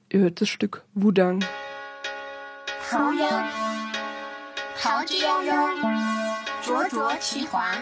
[0.09, 1.45] Ihr hört das Stück Wudang.
[2.91, 3.80] 桃夭，
[4.83, 5.77] 桃之夭夭，
[6.63, 7.75] 灼灼其华。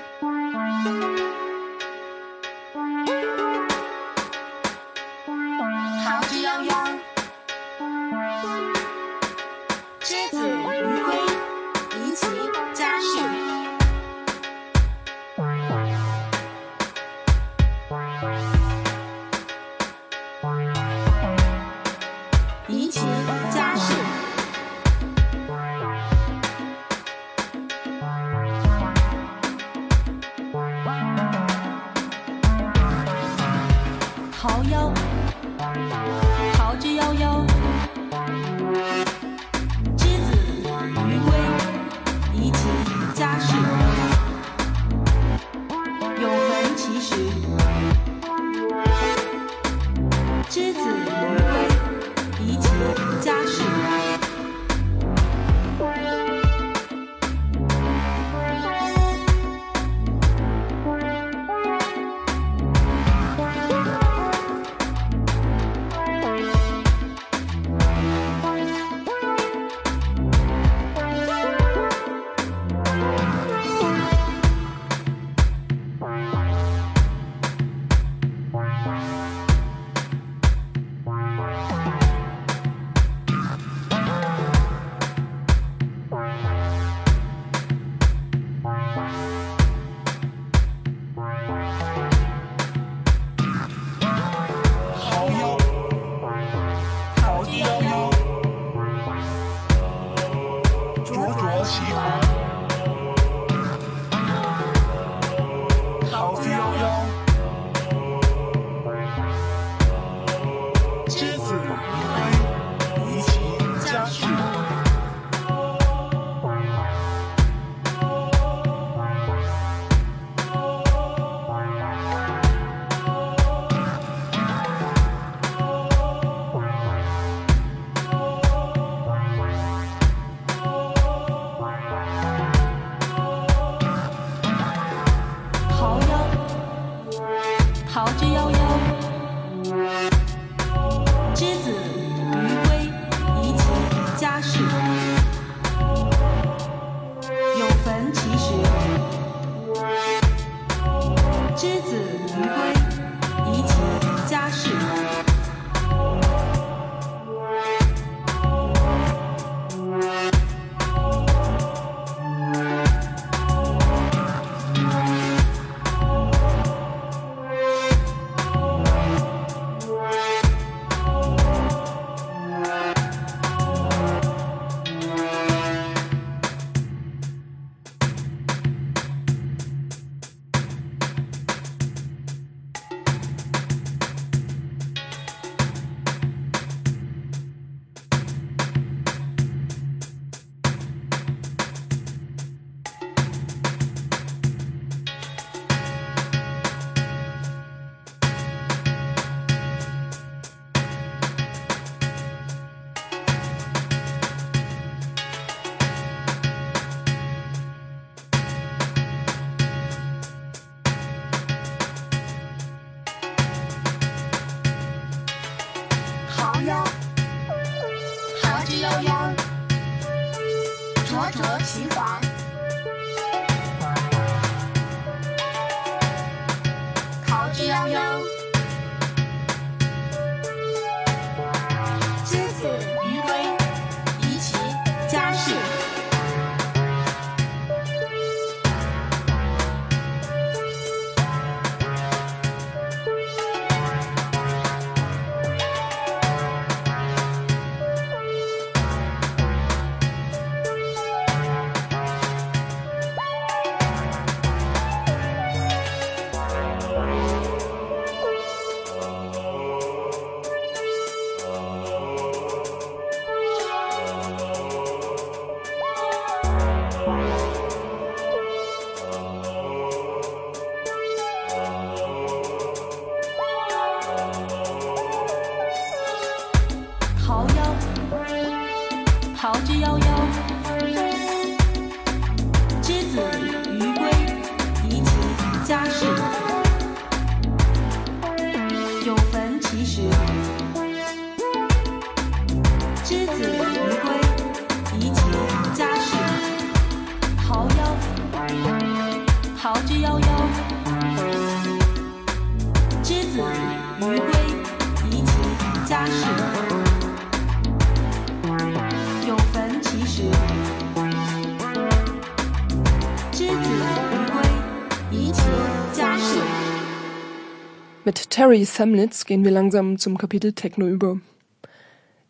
[318.38, 321.20] Terry Samnitz gehen wir langsam zum Kapitel Techno über.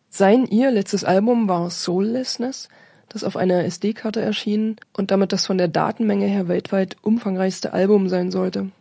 [0.09, 2.67] Sein ihr letztes Album war Soullessness,
[3.09, 8.09] das auf einer SD-Karte erschien und damit das von der Datenmenge her weltweit umfangreichste Album
[8.09, 8.71] sein sollte.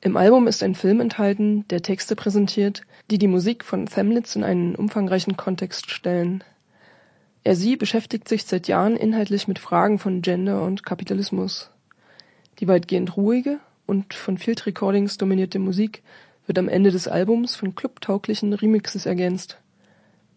[0.00, 2.80] Im Album ist ein Film enthalten, der Texte präsentiert,
[3.10, 6.42] die die Musik von Samnitz in einen umfangreichen Kontext stellen.
[7.42, 11.68] Er sie beschäftigt sich seit Jahren inhaltlich mit Fragen von Gender und Kapitalismus.
[12.58, 16.02] Die weitgehend ruhige und von Field Recordings dominierte Musik
[16.46, 19.58] wird am Ende des Albums von clubtauglichen Remixes ergänzt.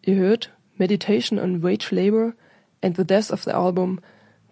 [0.02, 2.34] Ihr hört Meditation on Wage Labor
[2.82, 4.00] and the Death of the Album,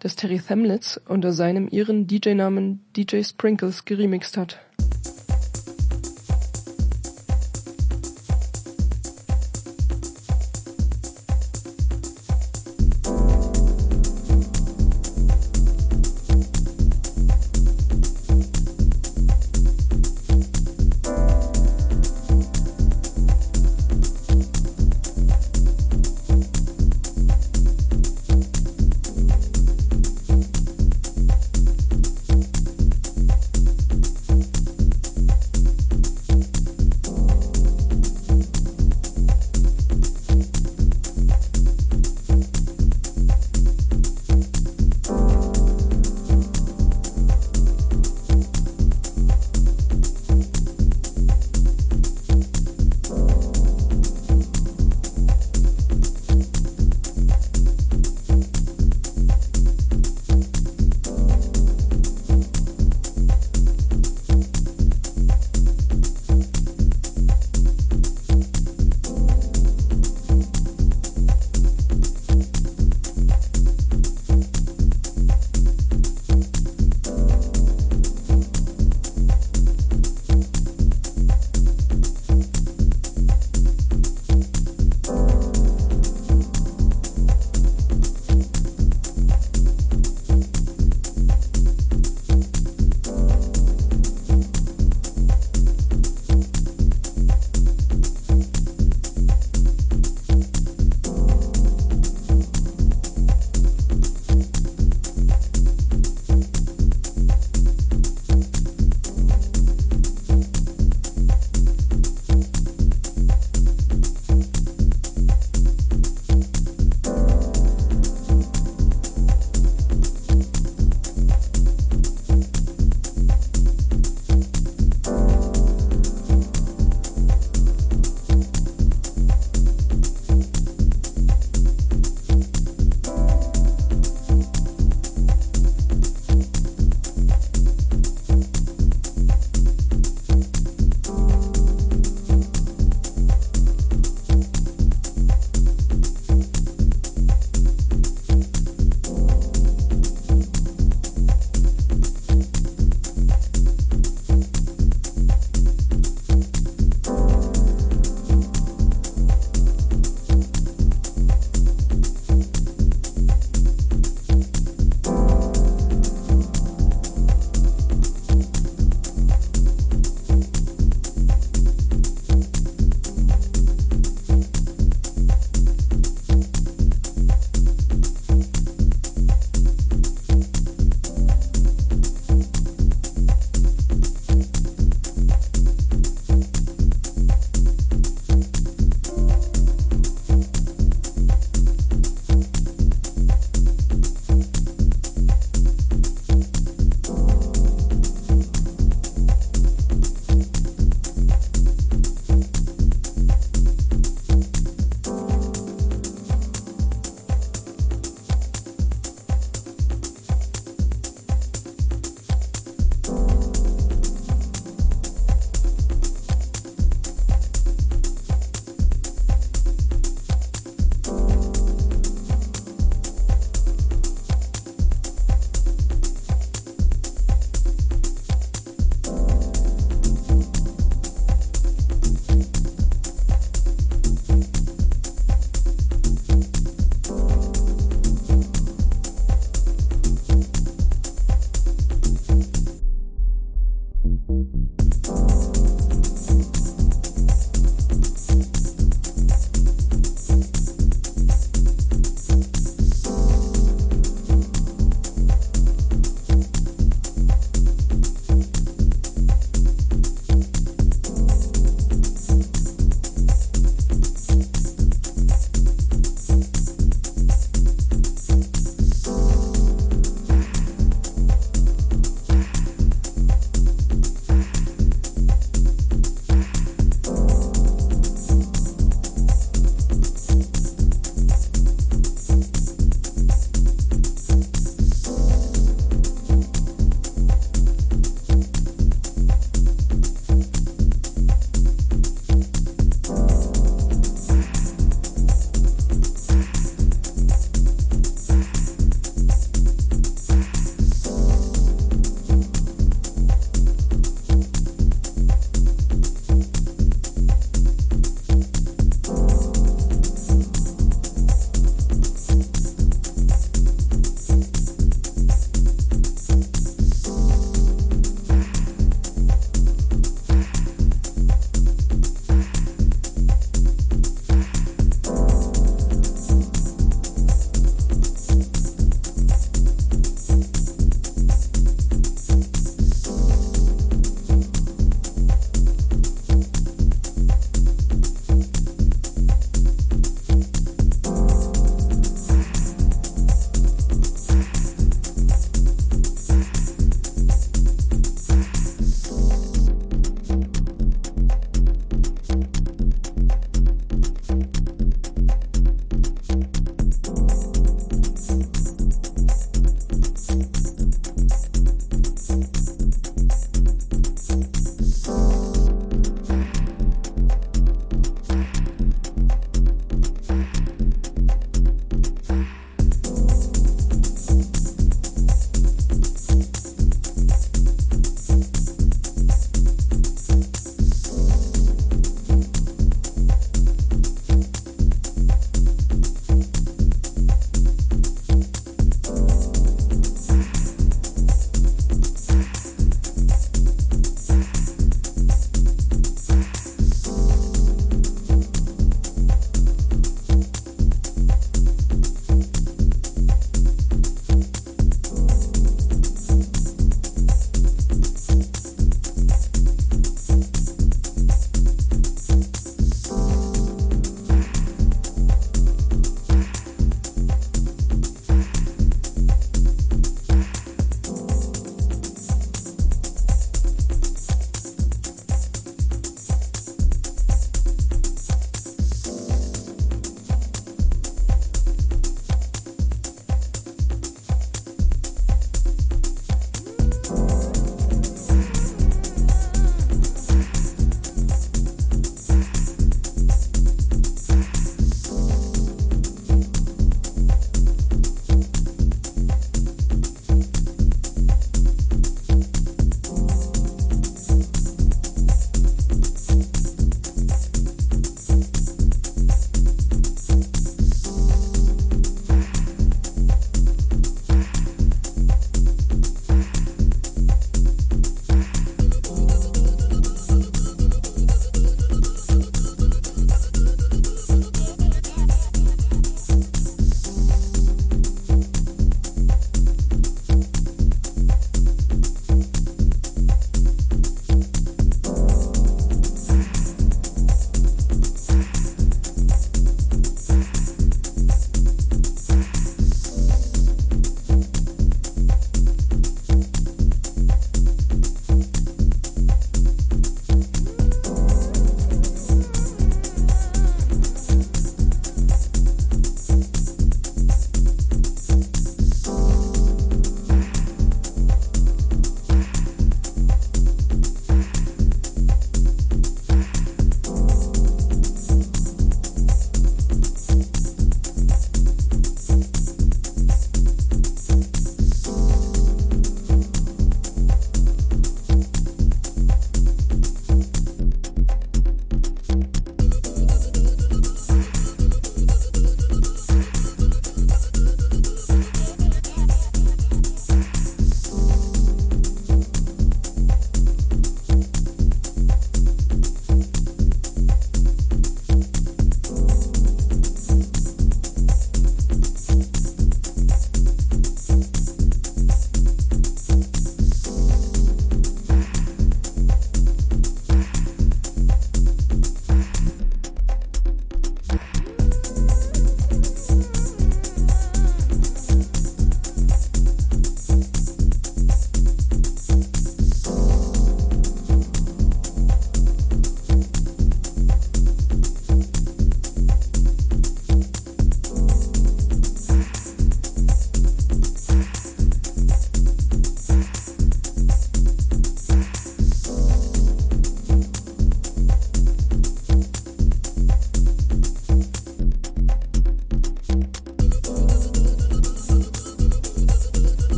[0.00, 4.58] das Terry Thamlitz unter seinem ihren DJ-Namen DJ Sprinkles geremixt hat.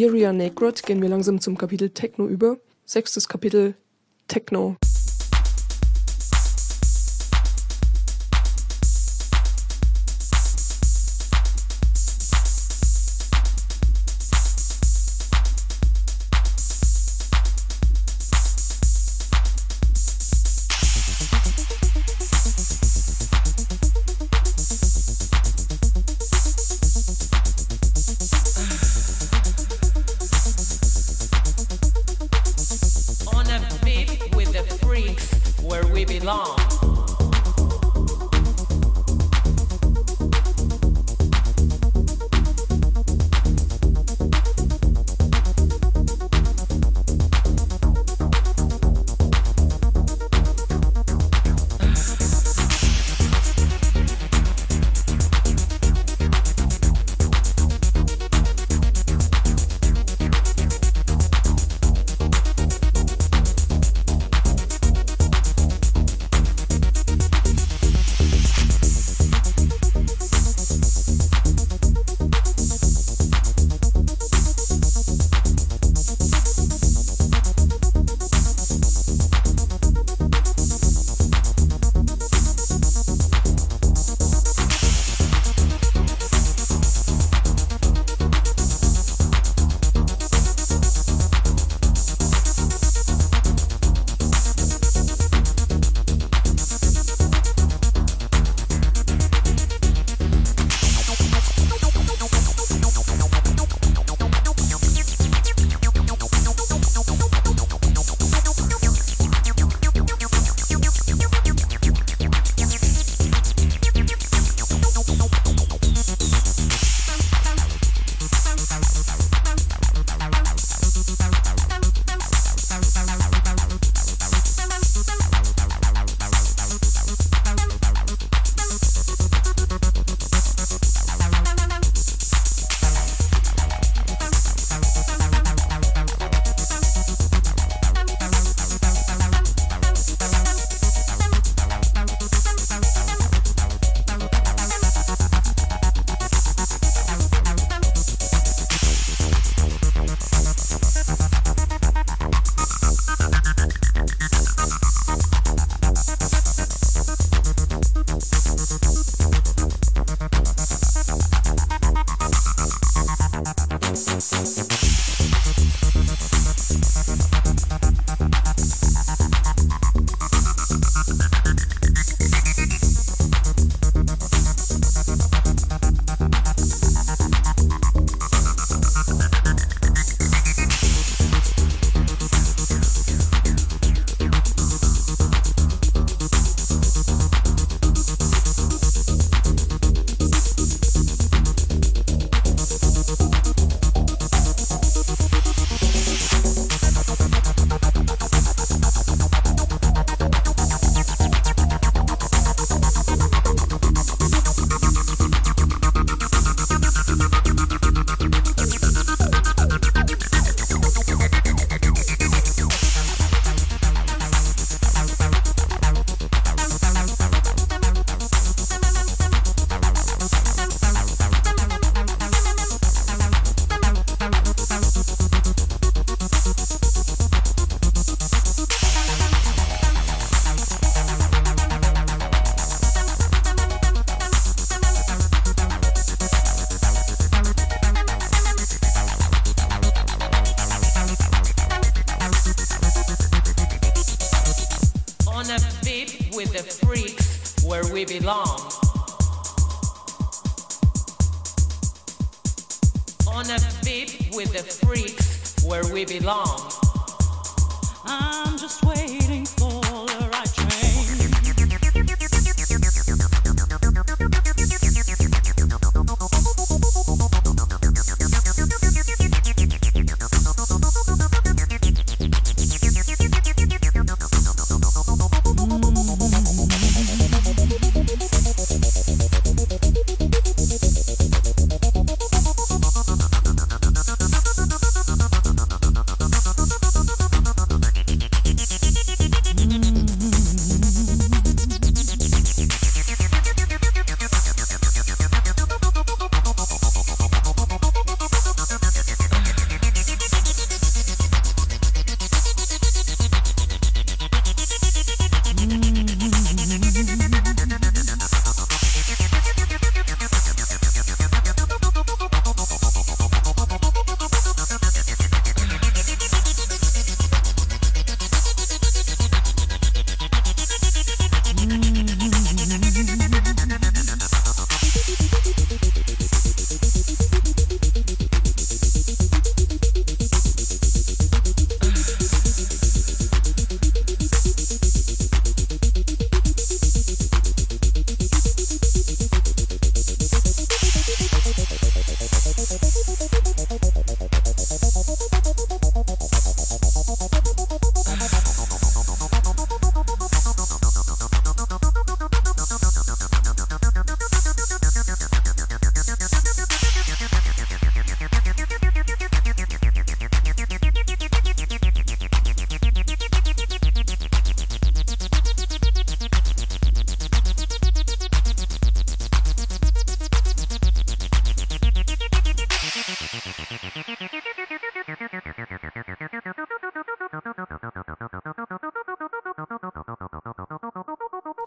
[0.00, 2.56] Iria Negrot gehen wir langsam zum Kapitel Techno über.
[2.86, 3.74] Sechstes Kapitel
[4.28, 4.76] Techno.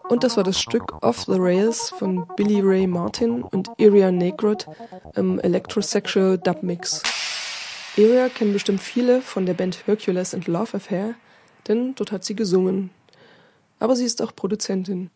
[0.08, 4.66] Und das war das Stück Off the Rails von Billy Ray Martin und Iria Negrod
[5.14, 7.02] im Electrosexual Dub Mix.
[7.96, 11.14] Iria kennen bestimmt viele von der Band Hercules and Love Affair,
[11.68, 12.90] denn dort hat sie gesungen.
[13.78, 15.10] Aber sie ist auch Produzentin.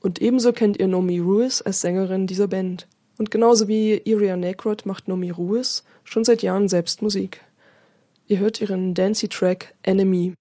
[0.00, 2.86] Und ebenso kennt ihr Nomi Ruiz als Sängerin dieser Band.
[3.18, 7.40] Und genauso wie Iria Negrod macht Nomi Ruiz schon seit Jahren selbst Musik.
[8.26, 10.34] Ihr hört ihren Dancy-Track Enemy.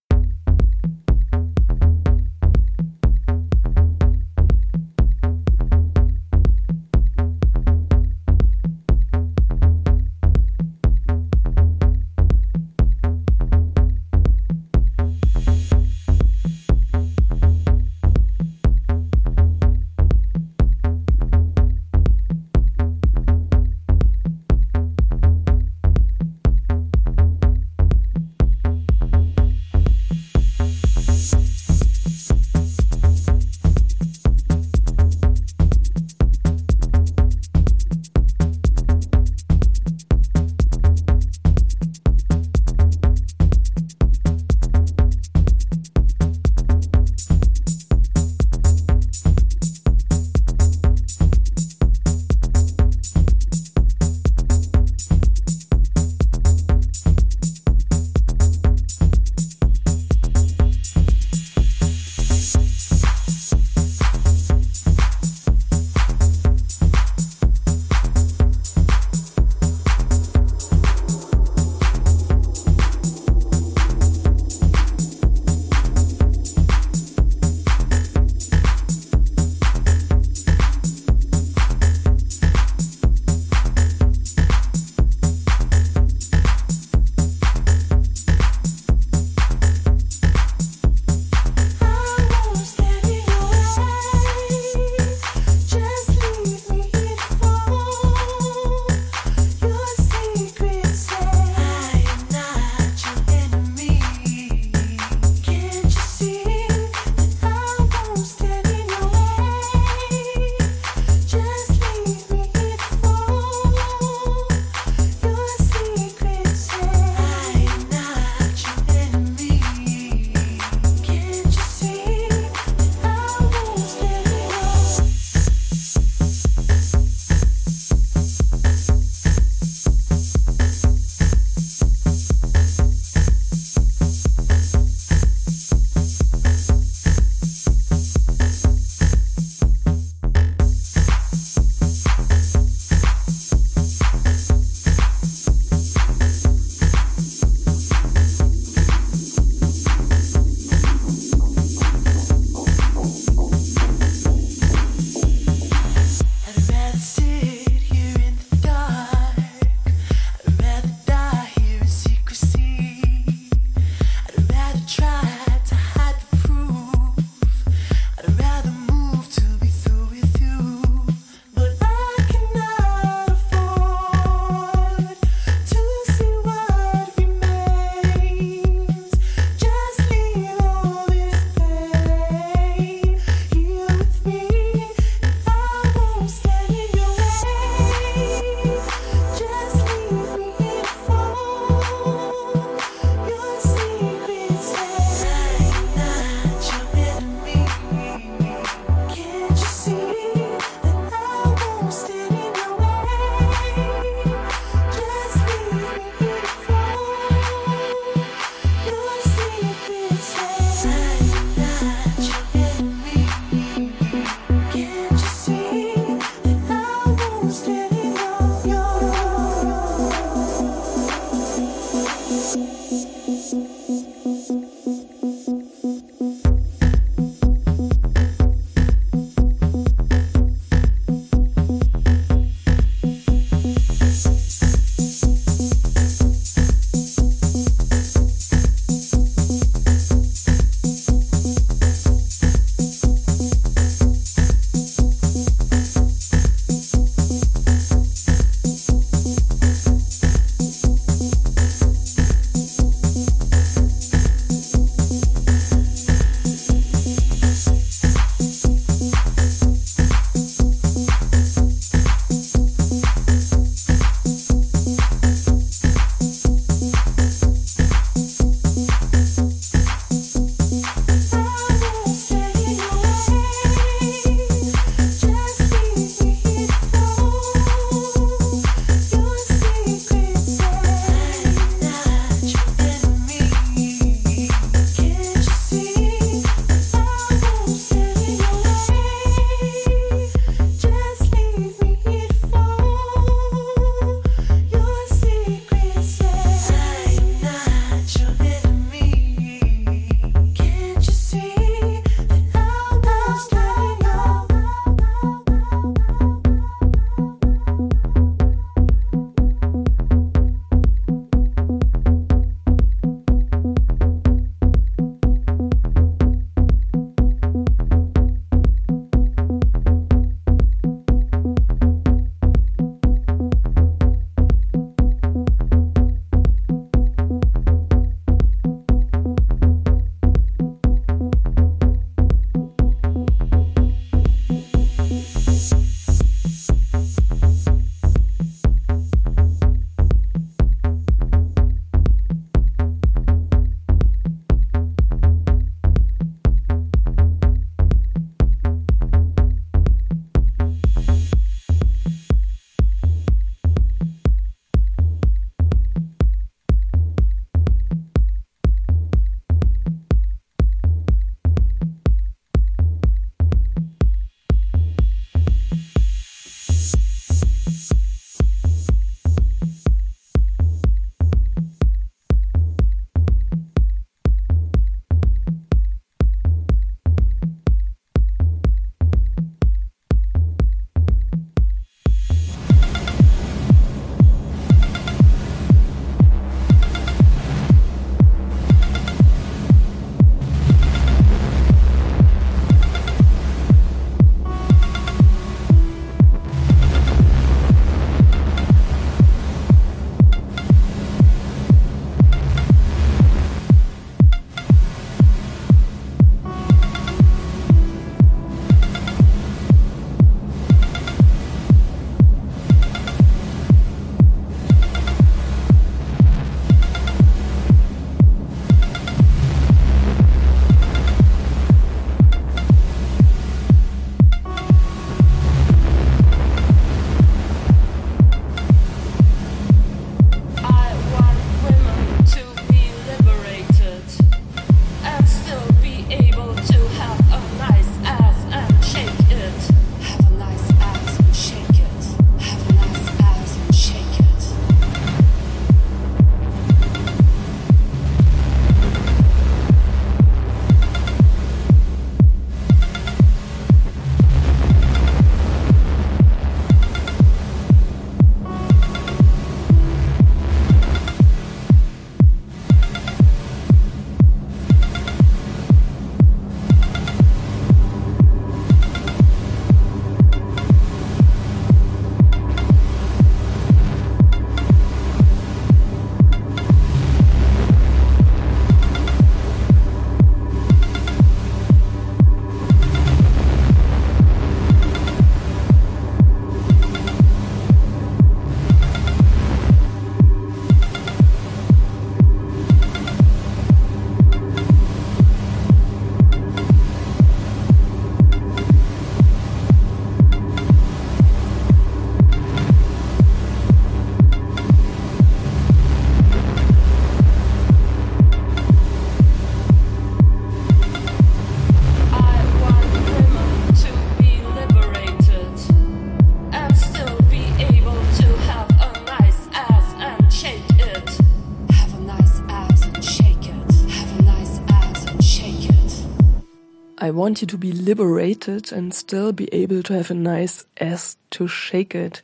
[527.17, 531.47] Want you to be liberated and still be able to have a nice ass to
[531.47, 532.23] shake it.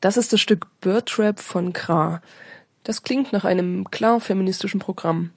[0.00, 2.20] Das ist das Stück Bird Trap von Kra.
[2.84, 5.30] Das klingt nach einem klar feministischen Programm.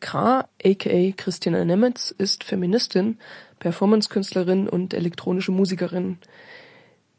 [0.00, 3.18] Kra, aka Christina Nemetz, ist Feministin,
[3.60, 6.18] Performancekünstlerin und elektronische Musikerin.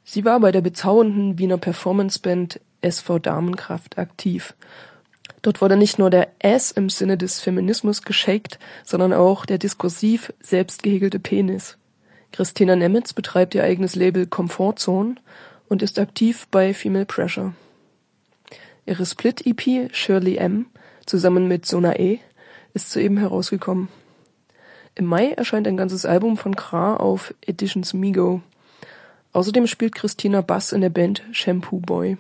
[0.03, 4.56] Sie war bei der bezaubernden Wiener Performanceband SV Damenkraft aktiv.
[5.41, 10.34] Dort wurde nicht nur der S im Sinne des Feminismus geschakt, sondern auch der diskursiv
[10.39, 11.77] selbst gehegelte Penis.
[12.31, 15.15] Christina Nemetz betreibt ihr eigenes Label Comfortzone
[15.68, 17.53] und ist aktiv bei Female Pressure.
[18.85, 20.68] Ihre Split-EP Shirley M
[21.05, 22.19] zusammen mit Sona E
[22.73, 23.89] ist soeben herausgekommen.
[24.95, 28.41] Im Mai erscheint ein ganzes Album von Kra auf Editions Migo.
[29.34, 32.18] Außerdem spielt Christina Bass in der Band Shampoo Boy.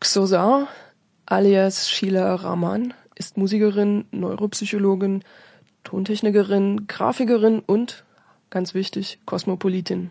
[0.00, 0.68] Xosar
[1.30, 5.22] alias Sheila Rahman ist Musikerin, Neuropsychologin,
[5.84, 8.04] Tontechnikerin, Grafikerin und,
[8.48, 10.10] ganz wichtig, Kosmopolitin.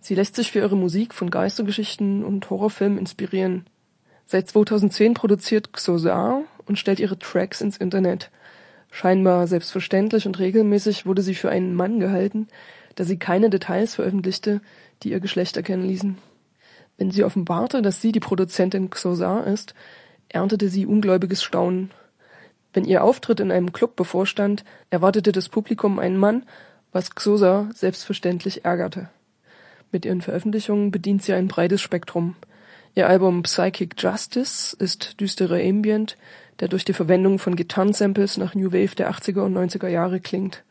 [0.00, 3.66] Sie lässt sich für ihre Musik von Geistergeschichten und Horrorfilmen inspirieren.
[4.26, 8.30] Seit 2010 produziert Xosar und stellt ihre Tracks ins Internet.
[8.92, 12.46] Scheinbar selbstverständlich und regelmäßig wurde sie für einen Mann gehalten,
[12.94, 14.60] da sie keine Details veröffentlichte,
[15.02, 16.16] die ihr Geschlecht erkennen ließen.
[16.98, 19.74] Wenn sie offenbarte, dass sie die Produzentin Xosar ist,
[20.28, 21.90] erntete sie ungläubiges Staunen.
[22.72, 26.44] Wenn ihr Auftritt in einem Club bevorstand, erwartete das Publikum einen Mann,
[26.92, 29.08] was Xosar selbstverständlich ärgerte.
[29.92, 32.36] Mit ihren Veröffentlichungen bedient sie ein breites Spektrum.
[32.94, 36.16] Ihr Album Psychic Justice ist düsterer Ambient,
[36.60, 40.64] der durch die Verwendung von Gitarrensamples nach New Wave der 80er und 90er Jahre klingt.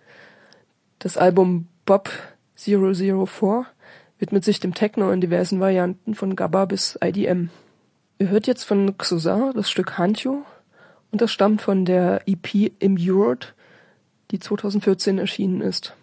[0.99, 2.09] Das Album Bob
[2.55, 3.67] 004
[4.25, 7.51] widmet sich dem Techno in diversen Varianten von Gabba bis IDM.
[8.17, 10.43] Ihr hört jetzt von Xosar das Stück Hantio
[11.11, 13.53] und das stammt von der EP Immured,
[14.31, 15.93] die 2014 erschienen ist.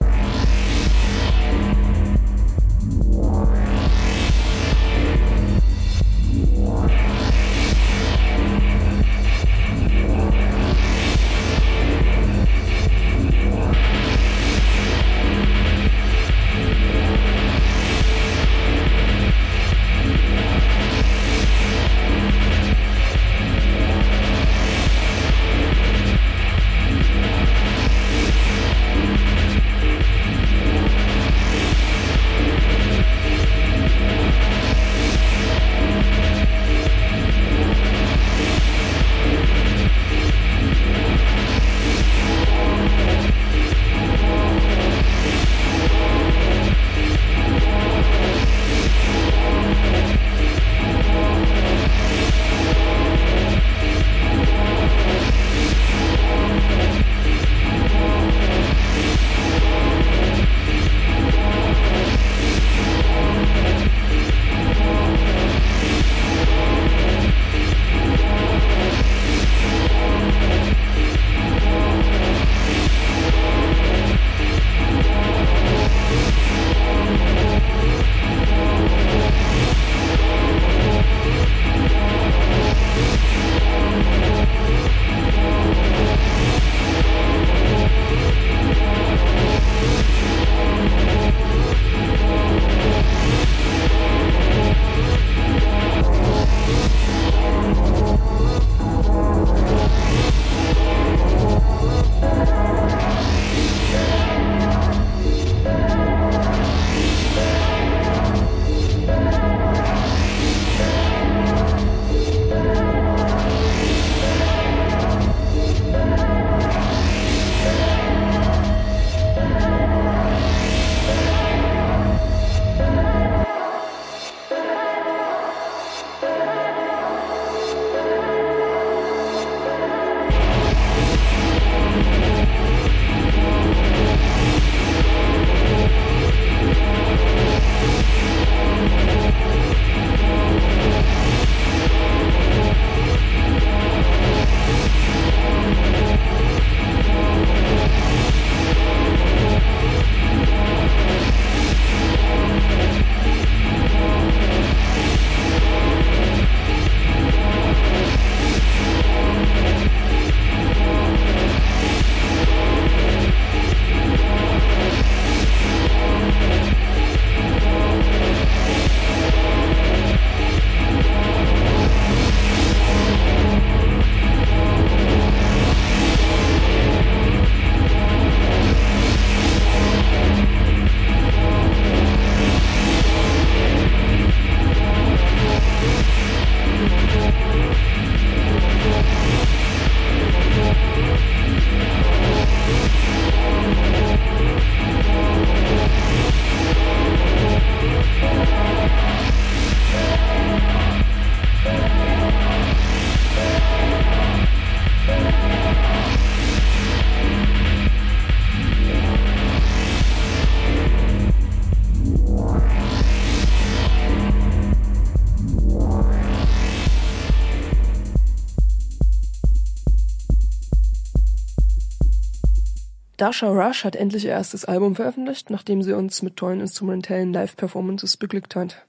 [223.23, 228.17] Dasha Rush hat endlich ihr erstes Album veröffentlicht, nachdem sie uns mit tollen instrumentellen Live-Performances
[228.17, 228.85] beglückt hat.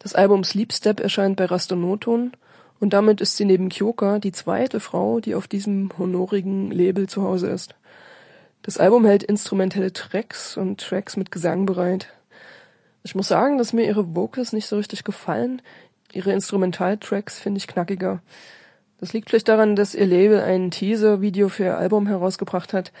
[0.00, 2.32] Das Album Sleep Step erscheint bei Rastonoton
[2.78, 7.22] und damit ist sie neben Kyoka die zweite Frau, die auf diesem honorigen Label zu
[7.22, 7.74] Hause ist.
[8.60, 12.12] Das Album hält instrumentelle Tracks und Tracks mit Gesang bereit.
[13.02, 15.62] Ich muss sagen, dass mir ihre Vocals nicht so richtig gefallen.
[16.12, 18.20] Ihre Instrumentaltracks finde ich knackiger.
[19.02, 22.92] Das liegt vielleicht daran, dass ihr Label ein Teaser-Video für ihr Album herausgebracht hat,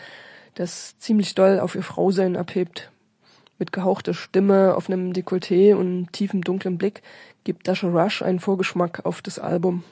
[0.56, 2.90] das ziemlich doll auf ihr Frausein abhebt.
[3.60, 7.02] Mit gehauchter Stimme, offenem Dekolleté und tiefem dunklen Blick
[7.44, 9.84] gibt Dasha Rush einen Vorgeschmack auf das Album.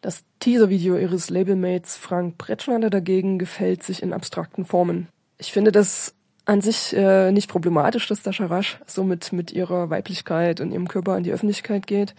[0.00, 5.08] Das Teaser-Video ihres Labelmates Frank Bretschneider dagegen gefällt sich in abstrakten Formen.
[5.36, 6.14] Ich finde das
[6.46, 10.88] an sich äh, nicht problematisch, dass Dasha Rush so mit, mit ihrer Weiblichkeit und ihrem
[10.88, 12.14] Körper an die Öffentlichkeit geht.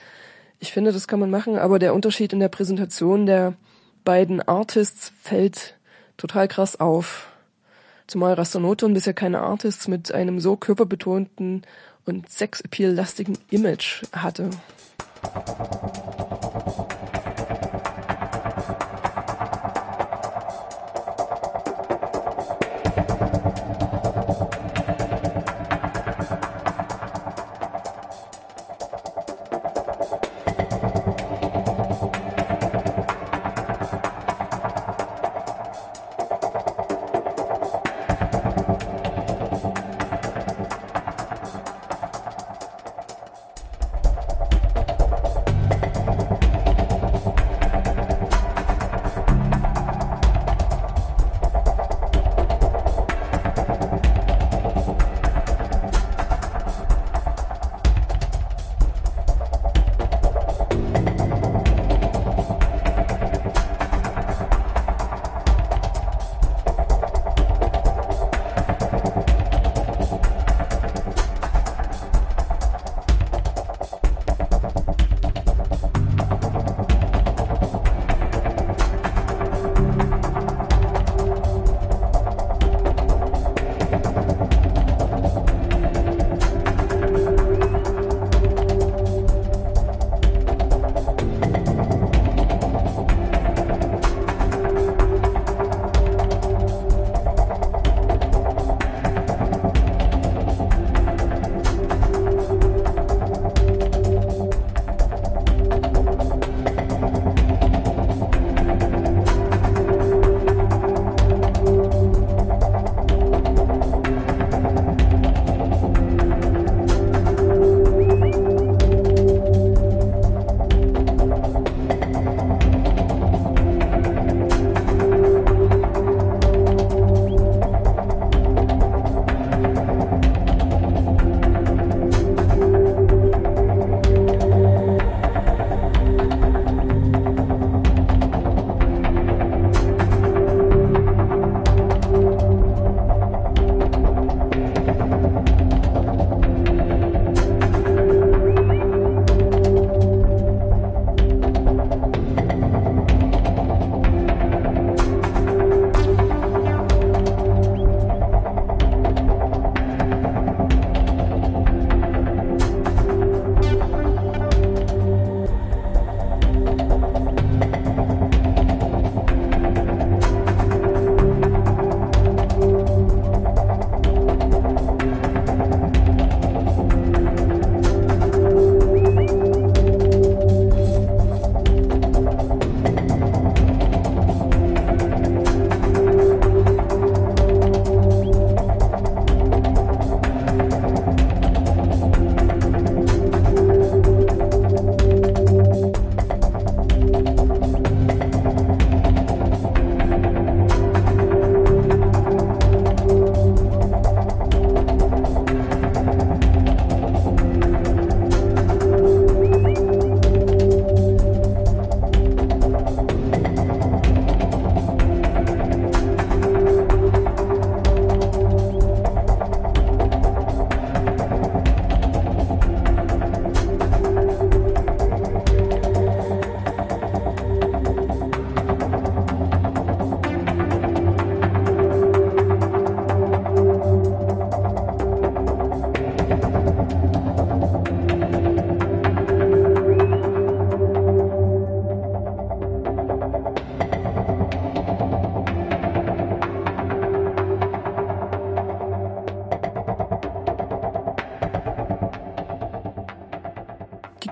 [0.66, 3.54] Ich finde, das kann man machen, aber der Unterschied in der Präsentation der
[4.04, 5.76] beiden Artists fällt
[6.18, 7.28] total krass auf.
[8.08, 11.62] Zumal Rastonoton bisher keine Artists mit einem so körperbetonten
[12.08, 14.50] und Sex-Appeal-lastigen Image hatte.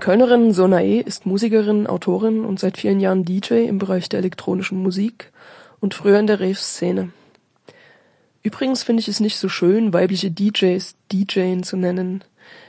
[0.04, 5.32] Kölnerin Sonae ist Musikerin, Autorin und seit vielen Jahren DJ im Bereich der elektronischen Musik
[5.80, 7.14] und früher in der Rave-Szene.
[8.42, 12.22] Übrigens finde ich es nicht so schön, weibliche DJs DJen zu nennen.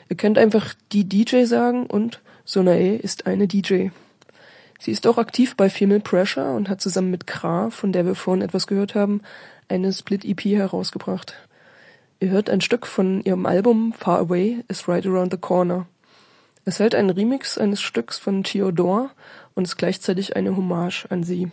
[0.08, 3.88] Ihr könnt einfach die DJ sagen und Sonae ist eine DJ.
[4.78, 8.14] Sie ist auch aktiv bei Female Pressure und hat zusammen mit Kra, von der wir
[8.14, 9.22] vorhin etwas gehört haben,
[9.66, 11.34] eine Split-EP herausgebracht.
[12.20, 15.88] Ihr hört ein Stück von ihrem Album Far Away is Right Around the Corner.
[16.66, 19.10] Es hält einen Remix eines Stücks von Theodore
[19.54, 21.50] und ist gleichzeitig eine Hommage an sie.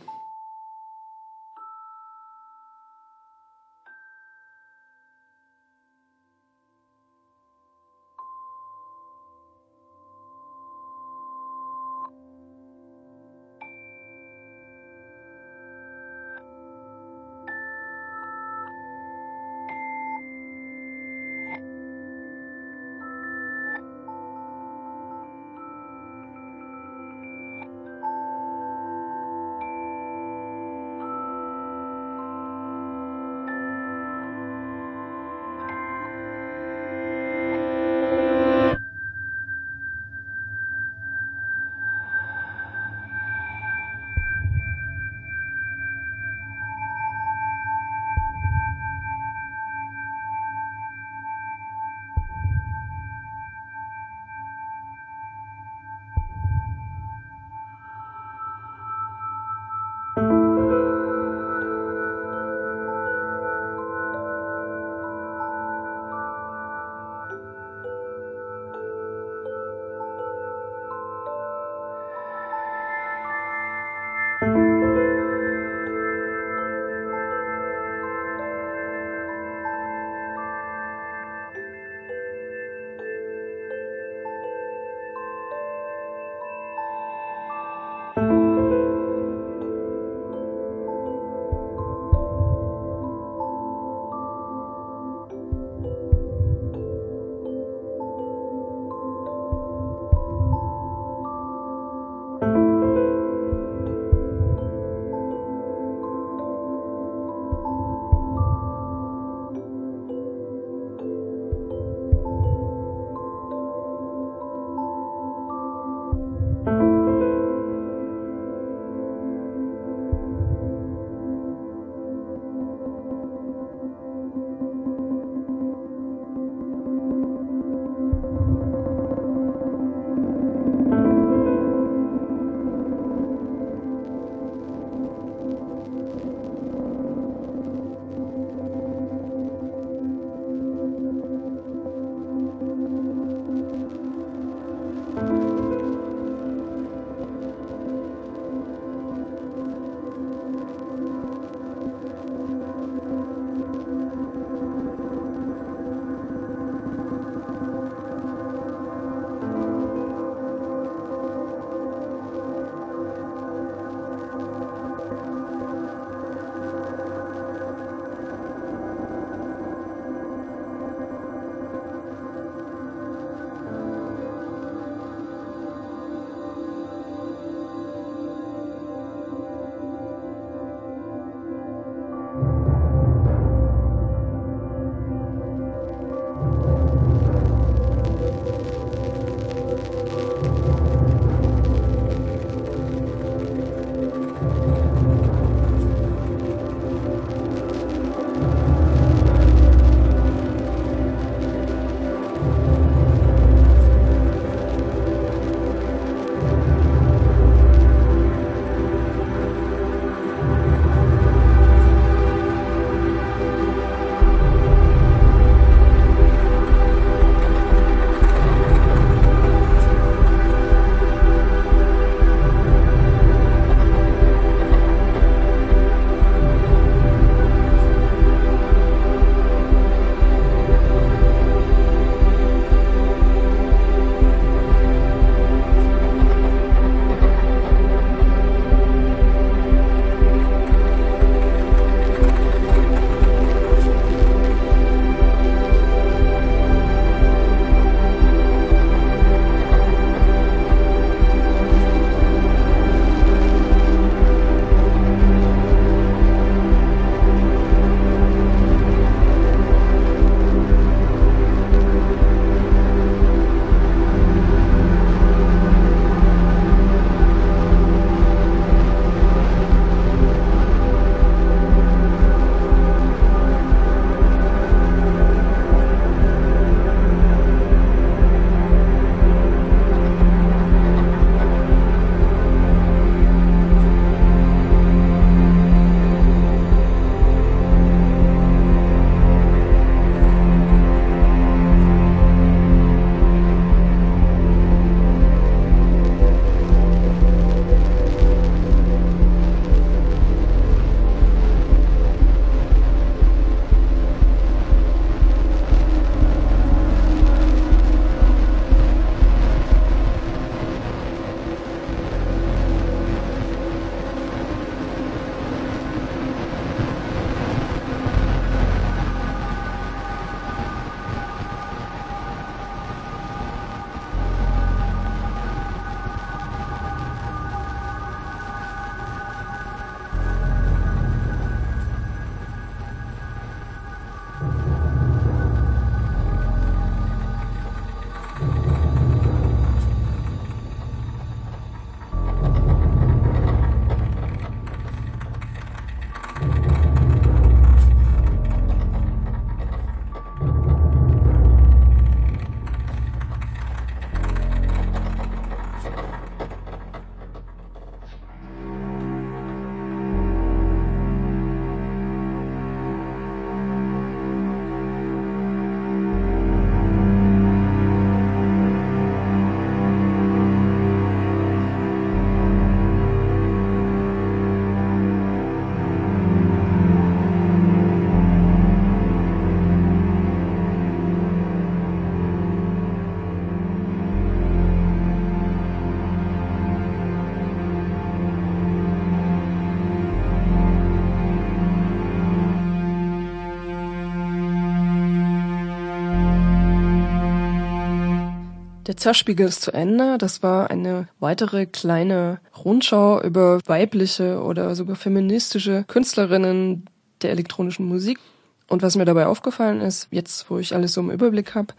[398.92, 400.18] Der Zerspiegel ist zu Ende.
[400.18, 406.90] Das war eine weitere kleine Rundschau über weibliche oder sogar feministische Künstlerinnen
[407.22, 408.20] der elektronischen Musik.
[408.68, 411.74] Und was mir dabei aufgefallen ist, jetzt wo ich alles so im Überblick habe,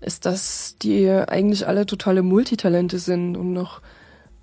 [0.00, 3.82] ist, dass die eigentlich alle totale Multitalente sind und noch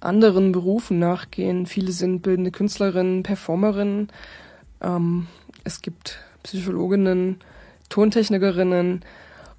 [0.01, 1.67] anderen Berufen nachgehen.
[1.67, 4.09] Viele sind bildende Künstlerinnen, Performerinnen.
[4.81, 5.27] Ähm,
[5.63, 7.39] es gibt Psychologinnen,
[7.87, 9.05] Tontechnikerinnen,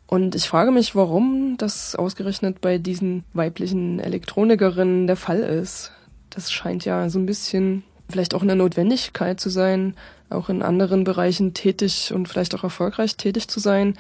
[0.07, 5.93] und ich frage mich, warum das ausgerechnet bei diesen weiblichen Elektronikerinnen der Fall ist.
[6.31, 9.95] Das scheint ja so ein bisschen vielleicht auch eine Notwendigkeit zu sein,
[10.31, 13.95] auch in anderen Bereichen tätig und vielleicht auch erfolgreich tätig zu sein,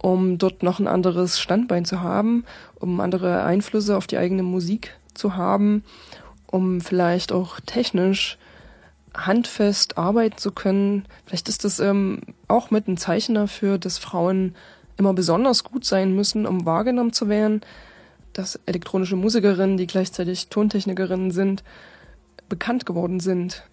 [0.00, 2.44] um dort noch ein anderes Standbein zu haben,
[2.76, 5.84] um andere Einflüsse auf die eigene Musik zu haben,
[6.46, 8.38] um vielleicht auch technisch
[9.14, 11.04] handfest arbeiten zu können.
[11.26, 14.54] Vielleicht ist das ähm, auch mit ein Zeichen dafür, dass Frauen
[14.98, 17.62] immer besonders gut sein müssen, um wahrgenommen zu werden,
[18.32, 21.64] dass elektronische Musikerinnen, die gleichzeitig Tontechnikerinnen sind,
[22.48, 23.64] bekannt geworden sind.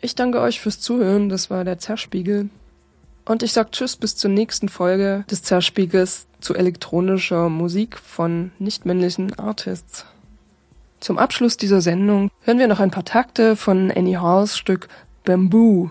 [0.00, 2.48] Ich danke euch fürs Zuhören, das war der Zerspiegel.
[3.26, 9.38] Und ich sag Tschüss bis zur nächsten Folge des Zerspiegels zu elektronischer Musik von nichtmännlichen
[9.38, 10.06] Artists.
[11.00, 14.88] Zum Abschluss dieser Sendung hören wir noch ein paar Takte von Annie Halls Stück
[15.24, 15.90] Bamboo.